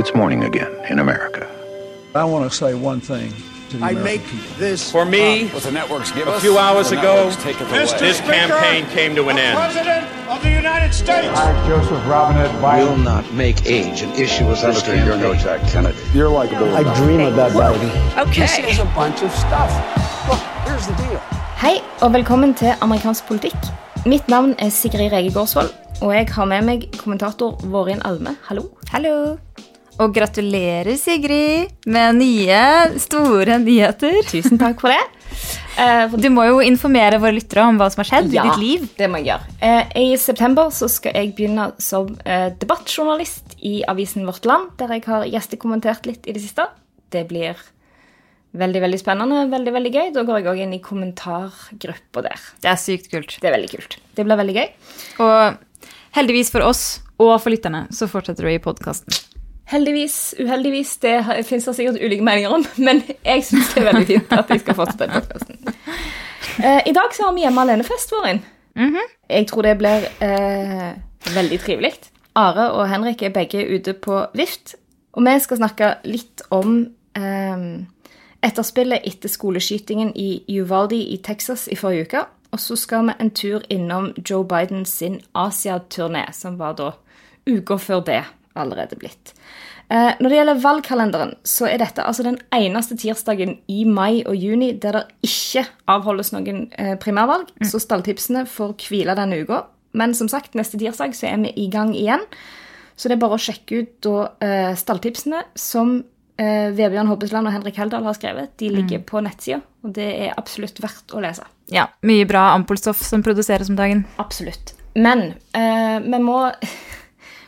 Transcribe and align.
It's 0.00 0.14
morning 0.14 0.44
again 0.44 0.72
in 0.88 0.98
America. 0.98 1.46
I 2.14 2.24
want 2.24 2.50
to 2.50 2.56
say 2.56 2.72
one 2.72 3.00
thing 3.02 3.34
to 3.68 3.76
the 3.76 3.84
I 3.84 3.90
American 3.90 4.04
make 4.04 4.22
people. 4.24 4.56
this 4.56 4.90
For 4.90 5.04
me, 5.04 5.48
what 5.48 5.62
the 5.62 5.72
networks 5.72 6.10
give 6.10 6.26
a 6.26 6.30
us, 6.30 6.40
few 6.40 6.56
hours 6.56 6.90
ago, 6.90 7.16
networks 7.16 7.42
take 7.42 7.60
it 7.60 7.68
away. 7.68 7.84
this 8.08 8.20
campaign 8.20 8.86
came 8.86 9.14
to 9.16 9.28
an 9.28 9.36
end. 9.36 9.58
President 9.58 10.06
of 10.26 10.40
the 10.42 10.52
United 10.62 10.94
States. 10.94 11.28
I, 11.28 11.68
Joseph 11.68 12.02
Robinette 12.08 12.54
Biden, 12.62 12.88
will 12.88 12.96
not 12.96 13.30
make 13.34 13.66
age 13.66 14.00
an 14.00 14.12
issue 14.12 14.44
as 14.44 14.62
this 14.62 14.80
Senator, 14.80 15.04
you're 15.04 15.18
no 15.18 15.34
campaign. 15.34 15.60
Jack 15.60 15.60
Kennedy. 15.70 15.98
You're 16.14 16.30
likable. 16.30 16.74
I 16.74 16.82
dream 17.02 17.20
of 17.20 17.36
that 17.36 17.52
baby. 17.52 17.92
This 18.40 18.58
is 18.72 18.78
a 18.78 18.88
bunch 18.96 19.20
of 19.20 19.30
stuff. 19.32 19.70
Look, 20.30 20.40
here's 20.64 20.86
the 20.86 20.96
deal. 21.02 21.20
Hei 21.60 21.76
og 22.00 22.12
velkommen 22.12 22.54
til 22.54 22.72
amerikansk 22.80 23.28
politikk. 23.28 23.68
Mitt 24.06 24.28
navn 24.28 24.54
er 24.58 24.68
Sigrid 24.68 25.12
Rege 25.12 25.32
Gårdsvold, 25.32 25.70
og 26.00 26.16
jeg 26.16 26.26
har 26.32 26.44
med 26.44 26.62
meg 26.62 26.88
kommentator 26.96 27.60
Vårin 27.64 28.00
Alme. 28.04 28.36
Hallo. 28.48 28.62
Hallo. 28.88 29.36
Og 30.00 30.14
gratulerer, 30.16 30.94
Sigrid, 30.96 31.72
med 31.92 32.16
nye, 32.16 32.60
store 33.02 33.58
nyheter. 33.60 34.20
Tusen 34.30 34.56
takk 34.60 34.80
for 34.80 34.88
det. 34.94 35.00
Eh, 35.78 36.06
for- 36.08 36.16
Du 36.20 36.28
må 36.32 36.46
jo 36.48 36.60
informere 36.64 37.18
våre 37.20 37.34
lyttere 37.36 37.66
om 37.68 37.76
hva 37.78 37.90
som 37.92 38.00
har 38.02 38.08
skjedd 38.08 38.32
ja, 38.32 38.44
i 38.44 38.48
ditt 38.48 38.58
liv. 38.62 38.88
det 38.96 39.08
må 39.12 39.20
jeg 39.20 39.28
gjøre. 39.28 39.56
Eh, 39.60 39.92
I 40.00 40.16
september 40.16 40.70
så 40.72 40.88
skal 40.88 41.12
jeg 41.14 41.34
begynne 41.36 41.72
som 41.78 42.16
eh, 42.24 42.48
debattjournalist 42.58 43.56
i 43.62 43.82
avisen 43.88 44.24
Vårt 44.26 44.44
Land, 44.48 44.70
der 44.80 44.88
jeg 44.96 45.04
har 45.04 45.24
gjestekommentert 45.28 46.06
litt 46.08 46.26
i 46.26 46.32
det 46.32 46.42
siste. 46.42 46.66
Det 47.10 47.26
blir 47.28 47.56
veldig 48.56 48.80
veldig 48.82 48.98
spennende, 48.98 49.44
veldig 49.52 49.72
veldig 49.76 49.92
gøy. 49.94 50.12
Da 50.16 50.24
går 50.24 50.40
jeg 50.40 50.46
òg 50.50 50.62
inn 50.64 50.74
i 50.74 50.80
kommentargruppa 50.82 52.22
der. 52.24 52.40
Det 52.64 52.70
er 52.72 52.80
sykt 52.80 53.10
kult. 53.12 53.36
Det 53.40 53.50
er 53.52 53.56
veldig 53.58 53.70
kult. 53.76 53.98
Det 54.16 54.24
blir 54.26 54.40
veldig 54.40 54.56
gøy. 54.56 54.68
Og 55.20 55.58
heldigvis 56.16 56.50
for 56.50 56.64
oss 56.66 57.00
og 57.20 57.36
for 57.40 57.50
lytterne 57.52 57.84
så 57.94 58.08
fortsetter 58.10 58.48
du 58.48 58.54
i 58.54 58.58
podkasten. 58.58 59.12
Heldigvis, 59.70 60.34
uheldigvis, 60.40 60.96
det 61.04 61.16
fins 61.46 61.64
det 61.68 61.76
sikkert 61.76 62.00
ulike 62.02 62.24
meninger 62.26 62.50
om, 62.50 62.64
men 62.86 63.02
jeg 63.22 63.44
syns 63.46 63.68
det 63.74 63.82
er 63.82 63.92
veldig 63.92 64.06
fint 64.08 64.32
at 64.34 64.48
jeg 64.50 64.62
skal 64.64 64.78
fortsette 64.78 65.06
den 65.06 65.14
podkasten. 65.20 65.60
Eh, 66.60 66.80
I 66.90 66.94
dag 66.96 67.14
så 67.14 67.28
har 67.28 67.36
vi 67.36 67.44
hjemme 67.44 67.62
alene-fest, 67.62 68.10
Vårin. 68.12 68.42
Jeg 69.30 69.46
tror 69.46 69.62
det 69.62 69.76
blir 69.78 70.08
eh, 70.26 70.88
veldig 71.34 71.60
trivelig. 71.62 71.92
Are 72.34 72.70
og 72.72 72.88
Henrik 72.90 73.22
er 73.22 73.34
begge 73.34 73.62
ute 73.70 73.94
på 73.94 74.18
vift, 74.34 74.74
og 75.12 75.24
vi 75.26 75.36
skal 75.40 75.60
snakke 75.62 75.92
litt 76.04 76.42
om 76.50 76.82
eh, 77.14 77.64
etterspillet 78.42 79.06
etter 79.06 79.30
skoleskytingen 79.30 80.10
i 80.18 80.42
Uvaldi 80.58 81.00
i 81.14 81.20
Texas 81.22 81.68
i 81.70 81.78
forrige 81.78 82.10
uke. 82.10 82.24
Og 82.50 82.58
så 82.60 82.74
skal 82.76 83.06
vi 83.06 83.16
en 83.22 83.30
tur 83.30 83.62
innom 83.70 84.10
Joe 84.18 84.42
Bidens 84.44 84.98
sin 84.98 85.20
Asia-turné, 85.34 86.26
som 86.34 86.58
var 86.58 86.74
da 86.82 86.92
uka 87.46 87.78
før 87.78 88.02
det 88.10 88.24
allerede 88.62 88.98
blitt. 89.00 89.34
Eh, 89.90 90.12
når 90.20 90.30
det 90.30 90.38
gjelder 90.38 90.62
valgkalenderen, 90.62 91.34
så 91.42 91.66
er 91.66 91.80
dette 91.82 92.04
altså 92.06 92.22
den 92.26 92.38
eneste 92.54 92.94
tirsdagen 93.00 93.56
i 93.66 93.82
mai 93.88 94.22
og 94.22 94.36
juni 94.38 94.70
der 94.78 95.00
det 95.00 95.04
ikke 95.26 95.64
avholdes 95.90 96.30
noen 96.36 96.68
eh, 96.78 96.94
primærvalg, 97.02 97.50
så 97.66 97.82
stalltipsene 97.82 98.44
får 98.46 98.76
hvile 98.86 99.18
denne 99.18 99.42
uka. 99.42 99.64
Men 99.98 100.14
som 100.14 100.30
sagt, 100.30 100.54
neste 100.54 100.78
tirsdag 100.78 101.16
så 101.18 101.26
er 101.32 101.40
vi 101.42 101.54
i 101.58 101.66
gang 101.72 101.90
igjen. 101.98 102.22
Så 102.94 103.08
det 103.08 103.16
er 103.16 103.22
bare 103.24 103.38
å 103.38 103.42
sjekke 103.42 103.80
ut 103.80 103.92
da, 104.04 104.16
eh, 104.44 104.72
stalltipsene 104.78 105.42
som 105.58 105.96
eh, 106.38 106.68
Vebjørn 106.76 107.08
Hobbesland 107.10 107.48
og 107.48 107.54
Henrik 107.56 107.78
Heldal 107.80 108.06
har 108.06 108.16
skrevet. 108.18 108.52
De 108.60 108.68
ligger 108.70 109.02
på 109.08 109.22
nettsida, 109.24 109.62
og 109.82 109.94
det 109.96 110.08
er 110.28 110.36
absolutt 110.38 110.78
verdt 110.84 111.16
å 111.16 111.22
lese. 111.24 111.46
Ja, 111.72 111.88
Mye 112.06 112.28
bra 112.28 112.50
ampolstoff 112.54 113.00
som 113.06 113.24
produseres 113.26 113.70
om 113.72 113.78
dagen. 113.78 114.04
Absolutt. 114.22 114.74
Men 114.98 115.32
eh, 115.56 115.98
vi 116.04 116.20
må 116.22 116.38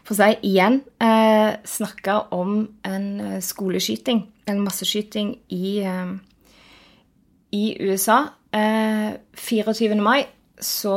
for 0.03 0.19
si 0.19 0.29
igjen 0.49 0.81
eh, 1.03 1.55
snakka 1.65 2.19
om 2.35 2.65
en 2.87 3.09
eh, 3.21 3.41
skoleskyting, 3.45 4.25
en 4.51 4.63
masseskyting 4.65 5.37
i, 5.55 5.79
eh, 5.87 6.15
i 7.53 7.65
USA. 7.81 8.25
Eh, 8.53 9.13
24. 9.39 10.01
mai 10.03 10.27
så 10.63 10.97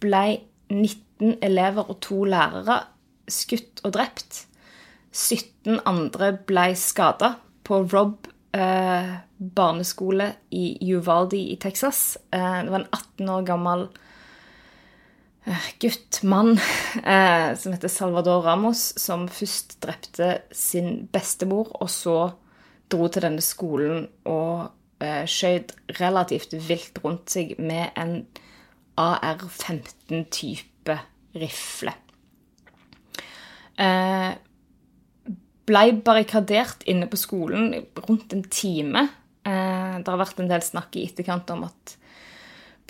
ble 0.00 0.24
19 0.70 1.36
elever 1.44 1.90
og 1.90 2.00
to 2.00 2.24
lærere 2.24 2.80
skutt 3.30 3.84
og 3.84 3.94
drept. 3.94 4.44
17 5.12 5.80
andre 5.86 6.32
ble 6.46 6.70
skada 6.78 7.34
på 7.66 7.82
Rob 7.92 8.30
eh, 8.56 9.16
barneskole 9.38 10.32
i 10.54 10.94
Uvalde 10.94 11.38
i 11.38 11.58
Texas. 11.60 12.18
Eh, 12.32 12.62
det 12.64 12.72
var 12.72 12.84
en 12.84 12.92
18 12.92 13.28
år 13.28 13.46
gammel 13.46 13.86
eh, 13.88 14.06
gutt, 15.80 16.22
mann, 16.22 16.58
eh, 17.04 17.54
som 17.56 17.72
heter 17.72 17.88
Salvador 17.88 18.44
Ramos, 18.44 18.92
som 19.00 19.28
først 19.28 19.78
drepte 19.82 20.42
sin 20.52 21.08
bestemor, 21.12 21.70
og 21.80 21.90
så 21.90 22.32
dro 22.90 23.08
til 23.08 23.22
denne 23.24 23.42
skolen 23.44 24.08
og 24.28 24.70
eh, 25.02 25.24
skjøt 25.30 25.72
relativt 26.00 26.54
vilt 26.68 26.98
rundt 27.04 27.30
seg 27.32 27.54
med 27.62 27.90
en 27.98 28.26
AR-15-type 29.00 30.98
rifle. 31.40 31.94
Eh, 33.80 34.32
ble 35.70 35.84
barrikadert 36.04 36.84
inne 36.90 37.06
på 37.08 37.16
skolen 37.20 37.72
rundt 38.08 38.34
en 38.34 38.44
time. 38.50 39.06
Eh, 39.46 39.94
det 40.02 40.10
har 40.10 40.20
vært 40.20 40.42
en 40.42 40.50
del 40.50 40.64
snakk 40.66 40.98
i 40.98 41.06
etterkant 41.08 41.50
om 41.54 41.64
at 41.70 41.96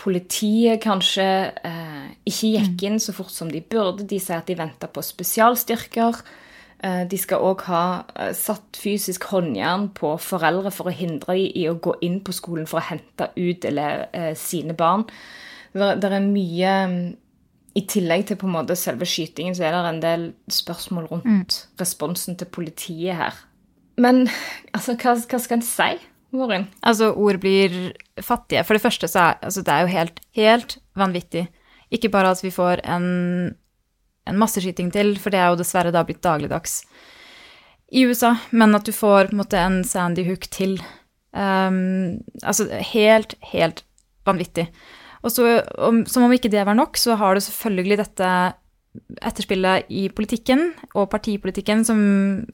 politiet 0.01 0.81
kanskje 0.83 1.27
eh, 1.67 2.13
ikke 2.29 2.53
gikk 2.55 2.85
inn 2.89 3.01
så 3.03 3.13
fort 3.17 3.33
som 3.35 3.51
de 3.53 3.61
burde. 3.61 4.07
De 4.09 4.21
sier 4.21 4.41
at 4.41 4.49
de 4.49 4.57
venter 4.59 4.89
på 4.93 5.05
spesialstyrker. 5.05 6.23
Eh, 6.81 7.03
de 7.09 7.19
skal 7.21 7.45
òg 7.45 7.67
ha 7.69 7.83
eh, 8.15 8.33
satt 8.37 8.79
fysisk 8.81 9.27
håndjern 9.29 9.91
på 9.97 10.15
foreldre 10.25 10.73
for 10.73 10.89
å 10.89 10.95
hindre 10.97 11.37
dem 11.37 11.59
i 11.61 11.67
å 11.69 11.77
gå 11.77 11.99
inn 12.07 12.23
på 12.25 12.33
skolen 12.33 12.69
for 12.71 12.81
å 12.81 12.87
hente 12.89 13.29
ut 13.37 13.67
eller, 13.69 14.07
eh, 14.17 14.33
sine 14.39 14.77
barn. 14.77 15.05
Det, 15.75 15.91
det 16.01 16.09
er 16.09 16.25
mye 16.25 16.73
mm, 16.91 17.03
I 17.77 17.83
tillegg 17.87 18.25
til 18.27 18.41
på 18.41 18.49
en 18.49 18.57
måte 18.57 18.75
selve 18.81 19.07
skytingen, 19.07 19.55
så 19.55 19.69
er 19.69 19.77
det 19.77 19.83
en 19.91 20.01
del 20.03 20.25
spørsmål 20.51 21.11
rundt 21.13 21.61
responsen 21.79 22.41
til 22.41 22.49
politiet 22.51 23.15
her. 23.21 23.37
Men 24.01 24.25
altså, 24.73 24.97
hva, 24.97 25.15
hva 25.21 25.39
skal 25.39 25.61
en 25.61 25.67
si, 25.67 25.93
Morin? 26.37 26.69
Altså, 26.87 27.11
ord 27.13 27.41
blir 27.43 27.95
fattige. 28.23 28.63
For 28.67 28.77
det 28.77 28.85
første 28.85 29.09
så 29.11 29.25
er 29.25 29.41
altså, 29.43 29.65
det 29.67 29.75
er 29.75 29.87
jo 29.87 29.95
helt, 29.95 30.21
helt 30.39 30.77
vanvittig. 30.99 31.49
Ikke 31.91 32.11
bare 32.13 32.31
at 32.35 32.43
vi 32.45 32.53
får 32.55 32.85
en, 32.87 33.09
en 34.29 34.39
masseskyting 34.39 34.93
til, 34.95 35.17
for 35.19 35.35
det 35.35 35.41
er 35.41 35.51
jo 35.51 35.59
dessverre 35.59 35.93
da 35.95 36.05
blitt 36.07 36.23
dagligdags 36.23 36.85
i 37.91 38.05
USA, 38.07 38.37
men 38.55 38.77
at 38.79 38.87
du 38.87 38.95
får 38.95 39.31
på 39.31 39.35
en 39.35 39.41
måte 39.43 39.59
en 39.59 39.81
Sandy 39.85 40.23
Hook 40.29 40.47
til. 40.55 40.79
Um, 41.35 42.21
altså 42.43 42.69
helt, 42.93 43.35
helt 43.53 43.83
vanvittig. 44.27 44.69
Og 45.27 45.35
så, 45.35 45.61
om, 45.83 46.05
som 46.09 46.25
om 46.25 46.33
ikke 46.33 46.51
det 46.53 46.63
var 46.67 46.79
nok, 46.79 46.97
så 46.97 47.19
har 47.19 47.35
du 47.35 47.43
selvfølgelig 47.45 47.99
dette 48.01 48.31
etterspillet 49.23 49.91
i 49.95 50.09
politikken 50.11 50.73
og 50.99 51.11
partipolitikken 51.13 51.85
som, 51.87 52.01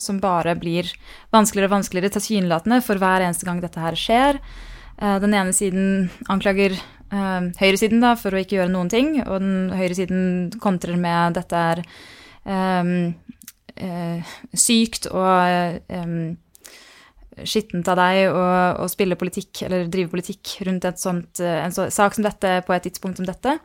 som 0.02 0.18
bare 0.20 0.56
blir 0.58 0.88
vanskeligere 1.34 1.70
og 1.70 1.76
vanskeligere 1.78 2.12
tilsynelatende 2.16 2.82
for 2.84 3.00
hver 3.00 3.24
eneste 3.24 3.48
gang 3.48 3.62
dette 3.62 3.80
her 3.80 3.96
skjer. 3.96 4.40
Eh, 5.00 5.16
Den 5.22 5.36
ene 5.36 5.54
siden 5.56 6.10
anklager 6.32 6.76
uh, 7.12 7.48
høyresiden 7.60 8.04
da, 8.04 8.14
for 8.20 8.34
å 8.34 8.42
ikke 8.42 8.58
gjøre 8.58 8.72
noen 8.72 8.92
ting, 8.92 9.14
og 9.24 9.40
den 9.40 9.72
høyresiden 9.76 10.50
kontrer 10.62 10.98
med 11.00 11.38
dette 11.38 11.62
er 11.72 11.82
um, 12.44 13.14
uh, 13.80 14.34
sykt 14.56 15.08
og 15.12 15.86
eh, 15.88 16.34
skittent 17.44 17.88
av 17.92 17.98
deg 18.00 18.30
å, 18.30 18.44
å 18.80 18.88
spille 18.88 19.18
politikk 19.18 19.66
eller 19.66 19.90
drive 19.92 20.12
politikk 20.12 20.56
rundt 20.68 20.86
sånt, 21.00 21.42
eh, 21.44 21.60
en 21.64 21.74
så, 21.74 21.88
sak 21.92 22.16
som 22.16 22.24
dette 22.24 22.60
på 22.66 22.74
et 22.76 22.86
tidspunkt 22.88 23.20
som 23.20 23.28
dette. 23.28 23.58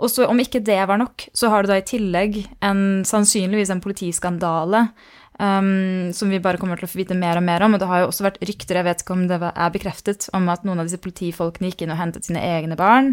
Og 0.00 0.08
så 0.08 0.24
om 0.30 0.40
ikke 0.40 0.62
det 0.64 0.80
var 0.88 1.00
nok, 1.00 1.26
så 1.36 1.50
har 1.52 1.62
du 1.62 1.72
da 1.72 1.76
i 1.80 1.86
tillegg 1.86 2.40
en, 2.64 3.02
sannsynligvis 3.04 3.72
en 3.74 3.82
politiskandale 3.84 4.86
um, 5.36 6.08
som 6.16 6.32
vi 6.32 6.40
bare 6.40 6.60
kommer 6.60 6.80
til 6.80 6.88
å 6.88 6.92
få 6.92 7.02
vite 7.02 7.18
mer 7.18 7.36
og 7.36 7.44
mer 7.44 7.66
om. 7.66 7.76
Og 7.76 7.82
det 7.82 7.88
har 7.90 8.02
jo 8.02 8.08
også 8.08 8.24
vært 8.30 8.40
rykter, 8.48 8.80
jeg 8.80 8.88
vet 8.88 9.04
ikke 9.04 9.16
om 9.18 9.26
det 9.28 9.40
er 9.50 9.74
bekreftet, 9.74 10.30
om 10.36 10.48
at 10.52 10.64
noen 10.64 10.80
av 10.80 10.88
disse 10.88 11.02
politifolkene 11.04 11.68
gikk 11.68 11.84
inn 11.84 11.92
og 11.92 12.00
hentet 12.00 12.28
sine 12.28 12.40
egne 12.40 12.80
barn. 12.80 13.12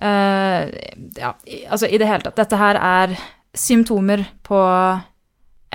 Uh, 0.00 0.72
ja, 1.18 1.34
altså 1.68 1.90
i 1.90 2.00
det 2.00 2.08
hele 2.08 2.24
tatt. 2.24 2.40
Dette 2.40 2.60
her 2.60 2.80
er 2.80 3.16
symptomer 3.58 4.24
på 4.46 4.60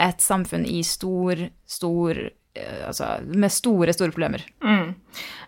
et 0.01 0.23
samfunn 0.23 0.65
i 0.65 0.81
stor, 0.87 1.45
stor 1.69 2.17
Altså 2.53 3.07
med 3.25 3.49
store, 3.49 3.93
store 3.93 4.13
problemer. 4.13 4.43
Mm. 4.61 4.91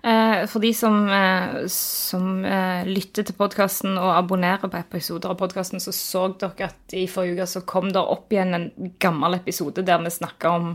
Eh, 0.03 0.47
for 0.49 0.63
de 0.63 0.71
som, 0.73 0.95
eh, 1.09 1.67
som 1.69 2.45
eh, 2.45 2.87
lytter 2.89 3.27
til 3.27 3.37
podkasten 3.37 3.97
og 4.01 4.09
abonnerer 4.17 4.65
på 4.65 4.79
episoder 4.79 5.29
av 5.29 5.37
podkasten, 5.37 5.79
så 5.79 5.93
så 5.93 6.23
dere 6.33 6.71
at 6.71 6.95
i 6.97 7.05
forrige 7.05 7.37
uke 7.37 7.47
så 7.51 7.61
kom 7.61 7.91
det 7.93 8.01
opp 8.01 8.33
igjen 8.33 8.57
en 8.57 8.67
gammel 8.99 9.37
episode 9.37 9.85
der 9.85 10.01
vi 10.01 10.13
snakka 10.17 10.49
om 10.49 10.71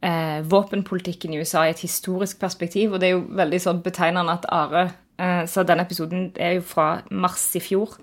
eh, 0.00 0.40
våpenpolitikken 0.48 1.34
i 1.34 1.42
USA 1.42 1.66
i 1.66 1.74
et 1.74 1.84
historisk 1.84 2.40
perspektiv. 2.40 2.94
Og 2.94 3.00
det 3.00 3.10
er 3.10 3.16
jo 3.18 3.28
veldig 3.28 3.60
sånn 3.60 3.84
betegnende 3.84 4.38
at 4.38 4.48
Are 4.48 4.88
eh, 5.20 5.44
Så 5.44 5.64
denne 5.68 5.84
episoden 5.84 6.30
er 6.40 6.56
jo 6.58 6.66
fra 6.72 7.02
mars 7.10 7.50
i 7.56 7.60
fjor. 7.60 7.98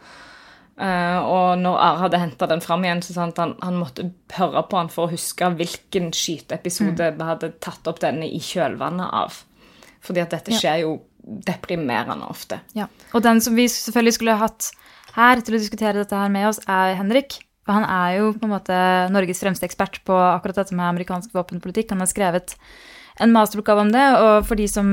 Eh, 0.77 1.19
og 1.25 1.57
når 1.57 1.79
Are 1.81 2.01
hadde 2.03 2.19
henta 2.21 2.47
den 2.49 2.61
fram 2.61 2.83
igjen, 2.85 3.01
så 3.01 3.15
sa 3.15 3.23
han 3.25 3.33
at 3.33 3.63
han, 3.65 3.79
måtte 3.81 4.11
høre 4.37 4.61
på 4.69 4.77
han 4.77 4.91
for 4.93 5.07
å 5.07 5.13
huske 5.13 5.49
hvilken 5.57 6.11
skyteepisode 6.13 7.11
vi 7.17 7.29
hadde 7.31 7.55
tatt 7.63 7.89
opp 7.89 8.01
denne 8.03 8.29
i 8.29 8.41
kjølvannet 8.43 9.09
av. 9.23 9.39
Fordi 10.05 10.21
at 10.21 10.35
dette 10.35 10.53
skjer 10.53 10.83
jo 10.83 10.99
deprimerende 11.47 12.29
ofte. 12.29 12.61
Ja. 12.77 12.85
Og 13.17 13.25
den 13.25 13.41
som 13.43 13.57
vi 13.57 13.65
selvfølgelig 13.71 14.15
skulle 14.19 14.37
hatt 14.39 14.69
her 15.17 15.41
til 15.41 15.57
å 15.57 15.59
diskutere 15.59 15.97
dette 16.03 16.19
her 16.19 16.29
med 16.31 16.51
oss, 16.51 16.61
er 16.69 16.93
Henrik. 16.99 17.39
For 17.65 17.75
han 17.75 17.87
er 17.89 18.19
jo 18.19 18.29
på 18.37 18.47
en 18.47 18.53
måte 18.53 18.77
Norges 19.11 19.41
fremste 19.43 19.67
ekspert 19.67 19.99
på 20.07 20.15
akkurat 20.15 20.61
dette 20.61 20.77
med 20.77 20.87
amerikansk 20.87 21.33
våpenpolitikk. 21.35 21.89
Han 21.91 22.05
har 22.05 22.11
skrevet 22.13 22.53
en 23.19 23.33
masteroppgave 23.33 23.81
om 23.81 23.91
det, 23.91 24.05
og 24.21 24.45
for 24.45 24.61
de 24.61 24.69
som, 24.69 24.87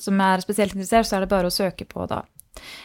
som 0.00 0.22
er 0.24 0.42
spesielt 0.42 0.72
interessert, 0.72 1.06
så 1.06 1.18
er 1.18 1.26
det 1.26 1.30
bare 1.30 1.52
å 1.52 1.54
søke 1.54 1.84
på 1.86 2.08
da 2.10 2.24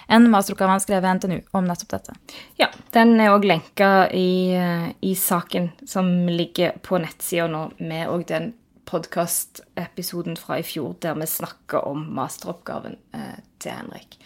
en 0.07 0.27
masteroppgave 0.31 0.75
han 0.75 0.83
skrev 0.83 1.01
ved 1.04 1.19
NTNU 1.19 1.39
om 1.57 1.68
nettopp 1.68 1.95
dette. 1.95 2.16
Ja, 2.62 2.69
den 2.95 3.16
er 3.19 3.33
òg 3.33 3.48
lenka 3.48 4.07
i, 4.13 4.54
eh, 4.56 4.89
i 5.01 5.16
saken 5.16 5.72
som 5.88 6.12
ligger 6.30 6.77
på 6.86 7.00
nettsida 7.01 7.48
nå, 7.51 7.68
med 7.80 8.10
òg 8.12 8.27
den 8.30 8.54
podkastepisoden 8.86 10.38
fra 10.38 10.60
i 10.62 10.66
fjor 10.66 10.95
der 11.01 11.18
vi 11.18 11.27
snakker 11.30 11.88
om 11.89 12.06
masteroppgaven 12.16 13.00
eh, 13.18 13.39
til 13.60 13.74
Henrik. 13.74 14.19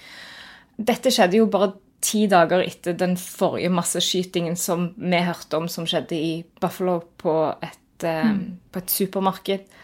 Dette 0.75 1.11
skjedde 1.11 1.39
jo 1.39 1.47
bare 1.51 1.73
ti 2.03 2.25
dager 2.31 2.63
etter 2.63 2.95
den 2.95 3.17
forrige 3.19 3.71
masseskytingen 3.73 4.55
som 4.59 4.89
vi 4.95 5.19
hørte 5.23 5.59
om 5.59 5.67
som 5.71 5.87
skjedde 5.87 6.15
i 6.15 6.33
Buffalo 6.61 6.99
på 7.19 7.35
et, 7.61 8.03
eh, 8.07 8.35
på 8.71 8.83
et 8.83 8.95
supermarked. 8.99 9.79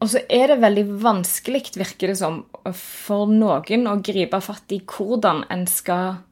Og 0.00 0.08
så 0.08 0.22
er 0.32 0.48
det 0.48 0.62
veldig 0.62 0.86
vanskelig, 1.02 1.74
virker 1.76 2.12
det 2.12 2.18
som, 2.22 2.40
for 2.76 3.28
noen 3.28 3.88
å 3.90 3.98
gripe 4.04 4.40
fatt 4.40 4.72
i 4.72 4.80
hvordan 4.88 5.44
en 5.52 5.66
skal 5.68 6.22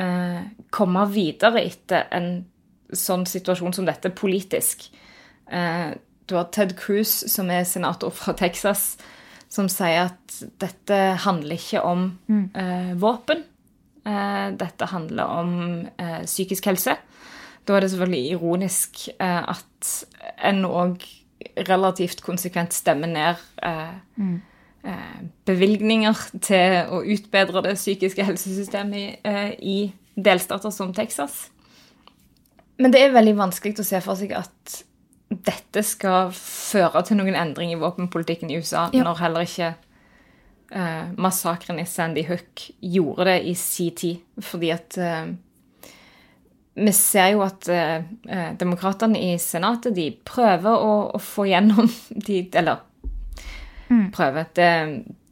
eh, 0.00 0.46
komme 0.72 1.02
videre 1.12 1.60
etter 1.60 2.06
en 2.16 2.30
sånn 2.96 3.26
situasjon 3.28 3.76
som 3.76 3.88
dette 3.88 4.12
politisk. 4.16 4.86
Eh, 5.52 5.92
du 6.26 6.34
har 6.38 6.48
Ted 6.54 6.72
Cruz, 6.78 7.12
som 7.28 7.52
er 7.52 7.68
senator 7.68 8.14
fra 8.16 8.32
Texas, 8.38 8.94
som 9.52 9.68
sier 9.70 10.08
at 10.08 10.38
dette 10.62 11.02
handler 11.26 11.60
ikke 11.60 11.84
om 11.86 12.08
eh, 12.56 12.96
våpen. 12.98 13.44
Eh, 14.06 14.48
dette 14.56 14.88
handler 14.90 15.36
om 15.42 15.52
eh, 15.98 16.24
psykisk 16.24 16.72
helse. 16.72 16.96
Da 17.66 17.76
er 17.76 17.84
det 17.84 17.92
selvfølgelig 17.92 18.34
ironisk 18.38 19.04
eh, 19.18 19.42
at 19.52 19.92
en 20.48 20.64
òg 20.64 21.04
relativt 21.68 22.22
konsekvent 22.24 22.72
stemmer 22.72 23.10
ned 23.10 23.42
eh, 23.62 23.94
eh, 24.84 25.20
bevilgninger 25.48 26.22
til 26.40 26.76
å 26.90 27.02
utbedre 27.04 27.62
det 27.62 27.76
psykiske 27.76 28.24
helsesystemet 28.24 28.96
i, 28.98 29.06
eh, 29.24 29.50
i 29.60 29.76
delstater 30.16 30.70
som 30.72 30.92
Texas. 30.96 31.50
Men 32.78 32.92
det 32.92 33.00
er 33.02 33.12
veldig 33.14 33.36
vanskelig 33.38 33.80
å 33.80 33.84
se 33.88 34.00
for 34.04 34.16
seg 34.16 34.32
at 34.36 34.82
dette 35.30 35.82
skal 35.82 36.30
føre 36.36 37.02
til 37.08 37.16
noen 37.18 37.34
endring 37.34 37.72
i 37.72 37.78
våpenpolitikken 37.80 38.50
i 38.50 38.58
USA, 38.60 38.88
Ja. 38.92 39.02
når 39.04 39.18
heller 39.18 39.40
ikke 39.48 39.74
eh, 40.72 41.08
massakren 41.16 41.80
i 41.80 41.84
Sandy 41.84 42.22
Hook 42.28 42.70
gjorde 42.82 43.24
det 43.24 43.44
i 43.46 43.54
sin 43.54 43.94
tid. 43.94 44.20
Fordi 44.40 44.70
at 44.70 44.98
vi 46.76 46.92
ser 46.92 47.30
jo 47.32 47.42
at 47.46 47.68
eh, 47.72 48.02
eh, 48.28 48.50
demokratene 48.60 49.20
i 49.30 49.36
Senatet 49.40 49.96
de 49.96 50.10
prøver 50.28 50.76
å, 50.76 50.92
å 51.16 51.20
få 51.22 51.46
gjennom 51.48 51.88
de, 52.26 52.42
Eller 52.52 52.82
prøver. 54.12 54.50
De, 54.56 54.68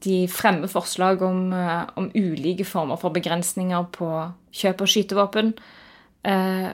de 0.05 0.19
fremmer 0.33 0.73
forslag 0.73 1.23
om, 1.27 1.47
eh, 1.53 1.85
om 2.01 2.09
ulike 2.15 2.65
former 2.69 3.01
for 3.01 3.15
begrensninger 3.15 3.91
på 3.93 4.11
kjøp 4.55 4.85
av 4.85 4.93
skytevåpen. 4.95 5.55
Eh, 6.25 6.71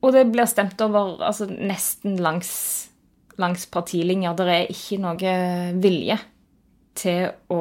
og 0.00 0.14
det 0.16 0.26
blir 0.32 0.48
stemt 0.48 0.80
over 0.84 1.20
altså, 1.24 1.48
nesten 1.48 2.20
langs, 2.20 2.52
langs 3.40 3.66
partilinjer. 3.72 4.36
Det 4.36 4.48
er 4.52 4.72
ikke 4.72 5.00
noe 5.00 5.36
vilje 5.80 6.20
til 7.00 7.30
å 7.52 7.60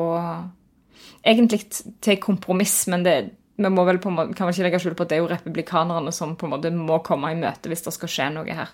Egentlig 1.20 1.66
til 2.00 2.16
kompromiss, 2.24 2.86
men 2.88 3.02
det, 3.04 3.14
vi 3.60 3.72
må 3.74 3.84
vel 3.88 4.00
på 4.02 4.12
en 4.12 4.16
måte, 4.16 4.36
kan 4.38 4.48
vel 4.48 4.56
ikke 4.56 4.68
legge 4.68 4.80
skjul 4.84 4.96
på 4.98 5.06
at 5.06 5.12
det 5.12 5.18
er 5.18 5.24
jo 5.24 5.32
republikanerne 5.32 6.14
som 6.16 6.38
på 6.40 6.48
en 6.48 6.54
måte 6.56 6.72
må 6.76 7.02
komme 7.06 7.34
i 7.34 7.40
møte 7.40 7.72
hvis 7.72 7.84
det 7.86 7.96
skal 7.96 8.12
skje 8.14 8.30
noe 8.38 8.56
her. 8.62 8.72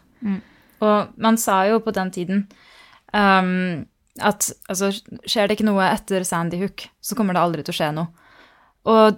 Og 0.86 1.18
man 1.22 1.40
sa 1.42 1.64
jo 1.70 1.82
på 1.84 1.94
den 1.96 2.12
tiden 2.14 2.44
um, 3.14 3.86
at 4.22 4.50
altså, 4.72 4.92
skjer 5.26 5.48
det 5.48 5.58
ikke 5.58 5.68
noe 5.68 5.88
etter 5.90 6.26
Sandy 6.28 6.60
Hook, 6.62 6.86
så 7.02 7.18
kommer 7.18 7.36
det 7.36 7.44
aldri 7.44 7.66
til 7.66 7.76
å 7.76 7.80
skje 7.80 7.92
noe. 7.98 8.30
Og, 8.86 9.18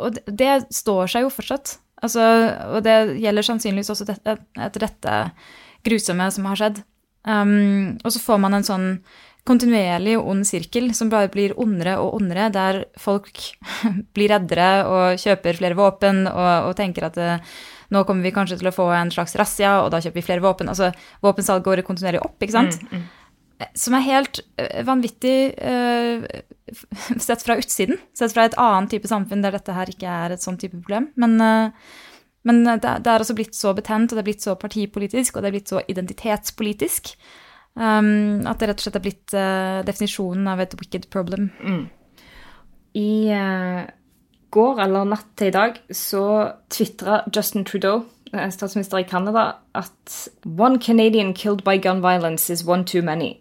og 0.00 0.20
det 0.24 0.54
står 0.72 1.12
seg 1.12 1.26
jo 1.26 1.34
fortsatt. 1.34 1.76
Altså, 2.04 2.24
og 2.72 2.80
det 2.84 2.96
gjelder 3.20 3.46
sannsynligvis 3.46 3.92
også 3.92 4.06
dette, 4.08 4.38
etter 4.56 4.86
dette 4.86 5.18
grusomme 5.84 6.30
som 6.32 6.48
har 6.48 6.60
skjedd. 6.60 6.80
Um, 7.24 7.96
og 8.04 8.12
så 8.12 8.20
får 8.20 8.40
man 8.40 8.56
en 8.56 8.66
sånn 8.66 8.88
kontinuerlig 9.44 10.16
ond 10.18 10.46
sirkel 10.48 10.88
som 10.96 11.10
bare 11.12 11.28
blir 11.32 11.52
ondere 11.60 11.98
og 12.00 12.16
ondere, 12.16 12.48
der 12.52 12.84
folk 13.00 13.30
blir 14.16 14.32
reddere 14.32 14.70
og 14.88 15.20
kjøper 15.20 15.60
flere 15.60 15.78
våpen 15.78 16.24
og, 16.30 16.70
og 16.70 16.76
tenker 16.78 17.10
at 17.10 17.20
eh, 17.20 17.52
nå 17.92 18.04
kommer 18.08 18.24
vi 18.24 18.32
kanskje 18.34 18.58
til 18.60 18.70
å 18.70 18.74
få 18.74 18.88
en 18.96 19.12
slags 19.12 19.36
razzia, 19.38 19.76
og 19.84 19.92
da 19.92 20.00
kjøper 20.02 20.18
vi 20.18 20.26
flere 20.26 20.44
våpen. 20.44 20.70
Altså, 20.72 20.90
våpensalg 21.24 21.66
går 21.66 21.84
kontinuerlig 21.86 22.24
opp, 22.24 22.38
ikke 22.42 22.56
sant? 22.56 22.80
Som 23.78 23.94
er 23.94 24.06
helt 24.08 24.40
eh, 24.58 24.80
vanvittig 24.86 25.36
uh, 25.60 26.24
sett 27.26 27.44
fra 27.44 27.58
utsiden. 27.60 28.00
Sett 28.16 28.34
fra 28.34 28.48
et 28.48 28.56
annet 28.60 28.90
type 28.96 29.10
samfunn 29.10 29.44
der 29.44 29.54
dette 29.54 29.76
her 29.76 29.92
ikke 29.92 30.16
er 30.24 30.34
et 30.34 30.42
sånn 30.42 30.58
type 30.58 30.80
problem. 30.80 31.10
Men, 31.20 31.36
uh, 31.38 31.94
men 32.48 32.64
det, 32.66 32.80
det 32.82 33.12
er 33.12 33.22
også 33.22 33.36
blitt 33.36 33.54
så 33.56 33.76
betent, 33.76 34.10
og 34.10 34.18
det 34.18 34.24
er 34.24 34.30
blitt 34.32 34.48
så 34.48 34.56
partipolitisk, 34.58 35.36
og 35.36 35.44
det 35.44 35.52
er 35.52 35.58
blitt 35.58 35.70
så 35.70 35.84
identitetspolitisk. 35.84 37.14
Um, 37.74 38.46
at 38.46 38.60
det 38.60 38.68
rett 38.70 38.78
og 38.78 38.86
slett 38.86 38.96
er 39.00 39.02
blitt 39.02 39.34
uh, 39.34 39.82
definisjonen 39.86 40.46
av 40.46 40.60
et 40.62 40.74
wicked 40.78 41.08
problem. 41.10 41.48
I 42.94 43.12
uh, 43.34 43.82
går 44.54 44.82
eller 44.84 45.08
natt 45.10 45.32
til 45.34 45.50
i 45.50 45.54
dag 45.54 45.80
så 45.90 46.24
tvitra 46.70 47.24
Justin 47.34 47.64
Trudeau, 47.66 48.04
eh, 48.30 48.50
statsminister 48.54 49.00
i 49.02 49.08
Canada, 49.10 49.56
at 49.74 50.18
«One 50.46 50.78
Canadian 50.78 51.34
killed 51.34 51.64
by 51.66 51.80
gun 51.82 52.02
violence 52.04 52.52
is 52.52 52.62
one 52.66 52.84
too 52.84 53.02
many». 53.02 53.40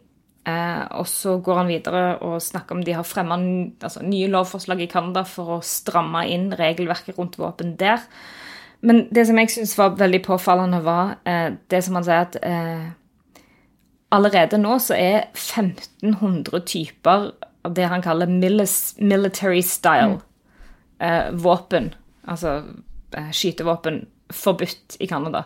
Uh, 0.50 0.89
og 1.00 1.06
så 1.07 1.38
går 1.38 1.62
han 1.62 1.69
videre 1.69 2.18
og 2.25 2.41
snakker 2.41 2.75
om 2.75 2.81
de 2.83 2.97
har 2.97 3.06
fremma 3.07 3.38
altså, 3.38 4.01
nye 4.03 4.27
lovforslag 4.27 4.81
i 4.81 4.89
Canada 4.91 5.21
for 5.24 5.59
å 5.59 5.62
stramme 5.63 6.25
inn 6.27 6.50
regelverket 6.57 7.21
rundt 7.21 7.38
våpen 7.39 7.77
der. 7.80 8.01
Men 8.81 9.06
det 9.13 9.30
som 9.30 9.38
jeg 9.39 9.53
syns 9.53 9.77
var 9.77 9.94
veldig 10.01 10.19
påfallende, 10.25 10.81
var 10.83 11.13
det 11.71 11.80
som 11.85 11.95
han 11.95 12.03
sier 12.03 12.25
at 12.25 12.35
allerede 14.13 14.60
nå 14.62 14.77
så 14.81 14.95
er 14.98 15.27
1500 15.33 16.61
typer 16.69 17.31
av 17.64 17.73
det 17.73 17.87
han 17.90 18.04
kaller 18.04 18.30
military 18.30 19.61
style 19.66 20.19
eh, 20.99 21.31
våpen, 21.33 21.94
altså 22.28 22.61
eh, 23.16 23.31
skytevåpen, 23.31 24.06
forbudt 24.33 24.97
i 24.99 25.07
Canada. 25.07 25.45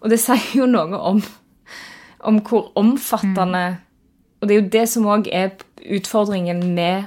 Og 0.00 0.10
det 0.12 0.20
sier 0.20 0.52
jo 0.58 0.68
noe 0.68 0.98
om, 0.98 1.22
om 2.20 2.40
hvor 2.44 2.70
omfattende 2.78 3.82
Og 4.40 4.48
det 4.48 4.54
er 4.54 4.60
jo 4.60 4.72
det 4.72 4.82
som 4.92 5.06
òg 5.08 5.28
er 5.32 5.54
utfordringen 5.96 6.58
med 6.76 7.06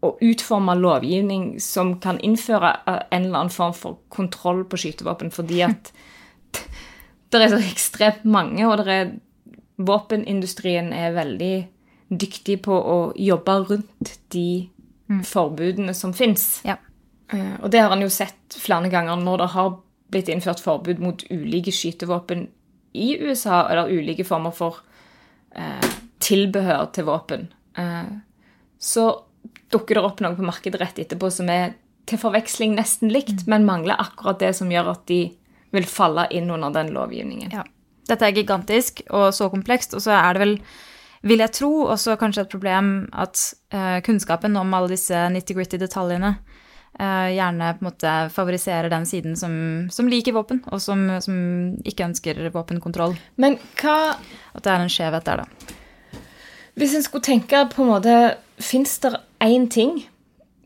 å 0.00 0.14
utforme 0.24 0.72
lovgivning 0.80 1.58
som 1.60 1.98
kan 2.00 2.16
innføre 2.24 2.70
eh, 2.88 3.02
en 3.12 3.26
eller 3.26 3.42
annen 3.42 3.52
form 3.52 3.74
for 3.76 3.98
kontroll 4.08 4.64
på 4.64 4.80
skytevåpen, 4.80 5.28
fordi 5.30 5.60
at 5.66 5.90
det 7.30 7.42
er 7.42 7.52
så 7.52 7.60
ekstremt 7.60 8.24
mange, 8.24 8.64
og 8.64 8.80
det 8.80 8.94
er 8.94 9.12
våpenindustrien 9.80 10.92
er 10.92 11.14
veldig 11.16 11.54
dyktig 12.10 12.60
på 12.66 12.74
å 12.74 12.98
jobbe 13.16 13.56
rundt 13.70 14.14
de 14.34 14.68
forbudene 15.26 15.94
som 15.96 16.12
fins. 16.14 16.60
Ja. 16.66 16.76
Eh, 17.32 17.56
Og 17.62 17.70
det 17.70 17.80
har 17.80 17.90
han 17.90 18.02
jo 18.02 18.10
sett 18.10 18.58
flere 18.58 18.90
ganger 18.90 19.16
når 19.16 19.38
det 19.38 19.50
har 19.54 19.76
blitt 20.10 20.28
innført 20.28 20.60
forbud 20.62 20.98
mot 20.98 21.22
ulike 21.30 21.72
skytevåpen 21.72 22.48
i 22.92 23.16
USA, 23.22 23.68
eller 23.70 23.90
ulike 23.90 24.24
former 24.26 24.50
for 24.50 24.80
eh, 25.54 25.90
tilbehør 26.20 26.90
til 26.92 27.06
våpen. 27.06 27.48
Eh, 27.78 28.10
så 28.78 29.22
dukker 29.70 29.94
det 29.94 30.04
opp 30.04 30.20
noe 30.20 30.34
på 30.34 30.46
markedet 30.46 30.80
rett 30.80 30.98
etterpå 30.98 31.30
som 31.30 31.50
er 31.50 31.76
til 32.10 32.18
forveksling 32.18 32.74
nesten 32.74 33.12
likt, 33.12 33.46
men 33.46 33.66
mangler 33.68 34.00
akkurat 34.02 34.40
det 34.42 34.54
som 34.58 34.70
gjør 34.70 34.90
at 34.96 35.04
de 35.06 35.28
vil 35.70 35.86
falle 35.86 36.26
inn 36.34 36.50
under 36.50 36.72
den 36.74 36.90
lovgivningen. 36.94 37.52
Ja. 37.54 37.62
Dette 38.10 38.26
er 38.26 38.36
gigantisk 38.36 39.02
og 39.08 39.30
så 39.36 39.50
komplekst, 39.52 39.94
og 39.96 40.04
så 40.04 40.16
er 40.18 40.36
det 40.36 40.42
vel, 40.44 40.54
vil 41.30 41.44
jeg 41.44 41.54
tro, 41.56 41.70
også 41.94 42.16
kanskje 42.20 42.46
et 42.46 42.52
problem 42.52 42.92
at 43.12 43.42
uh, 43.74 43.98
kunnskapen 44.06 44.56
om 44.58 44.74
alle 44.76 44.92
disse 44.94 45.26
nitty-gritty 45.34 45.78
detaljene 45.80 46.34
uh, 46.34 47.28
gjerne 47.30 47.72
på 47.76 47.84
en 47.84 47.88
måte 47.90 48.14
favoriserer 48.34 48.90
den 48.92 49.06
siden 49.08 49.36
som, 49.38 49.54
som 49.92 50.10
liker 50.10 50.36
våpen, 50.36 50.64
og 50.72 50.82
som, 50.82 51.06
som 51.22 51.36
ikke 51.86 52.08
ønsker 52.10 52.42
våpenkontroll. 52.54 53.18
Men 53.40 53.60
hva 53.80 54.16
At 54.54 54.64
det 54.64 54.72
er 54.72 54.84
en 54.84 54.92
skjevhet 54.92 55.28
der, 55.28 55.44
da. 55.44 55.76
Hvis 56.80 56.94
en 56.96 57.04
skulle 57.04 57.26
tenke 57.26 57.64
på 57.72 57.84
en 57.84 57.90
måte 57.92 58.14
Fins 58.60 58.98
det 59.00 59.14
én 59.40 59.70
ting 59.72 60.02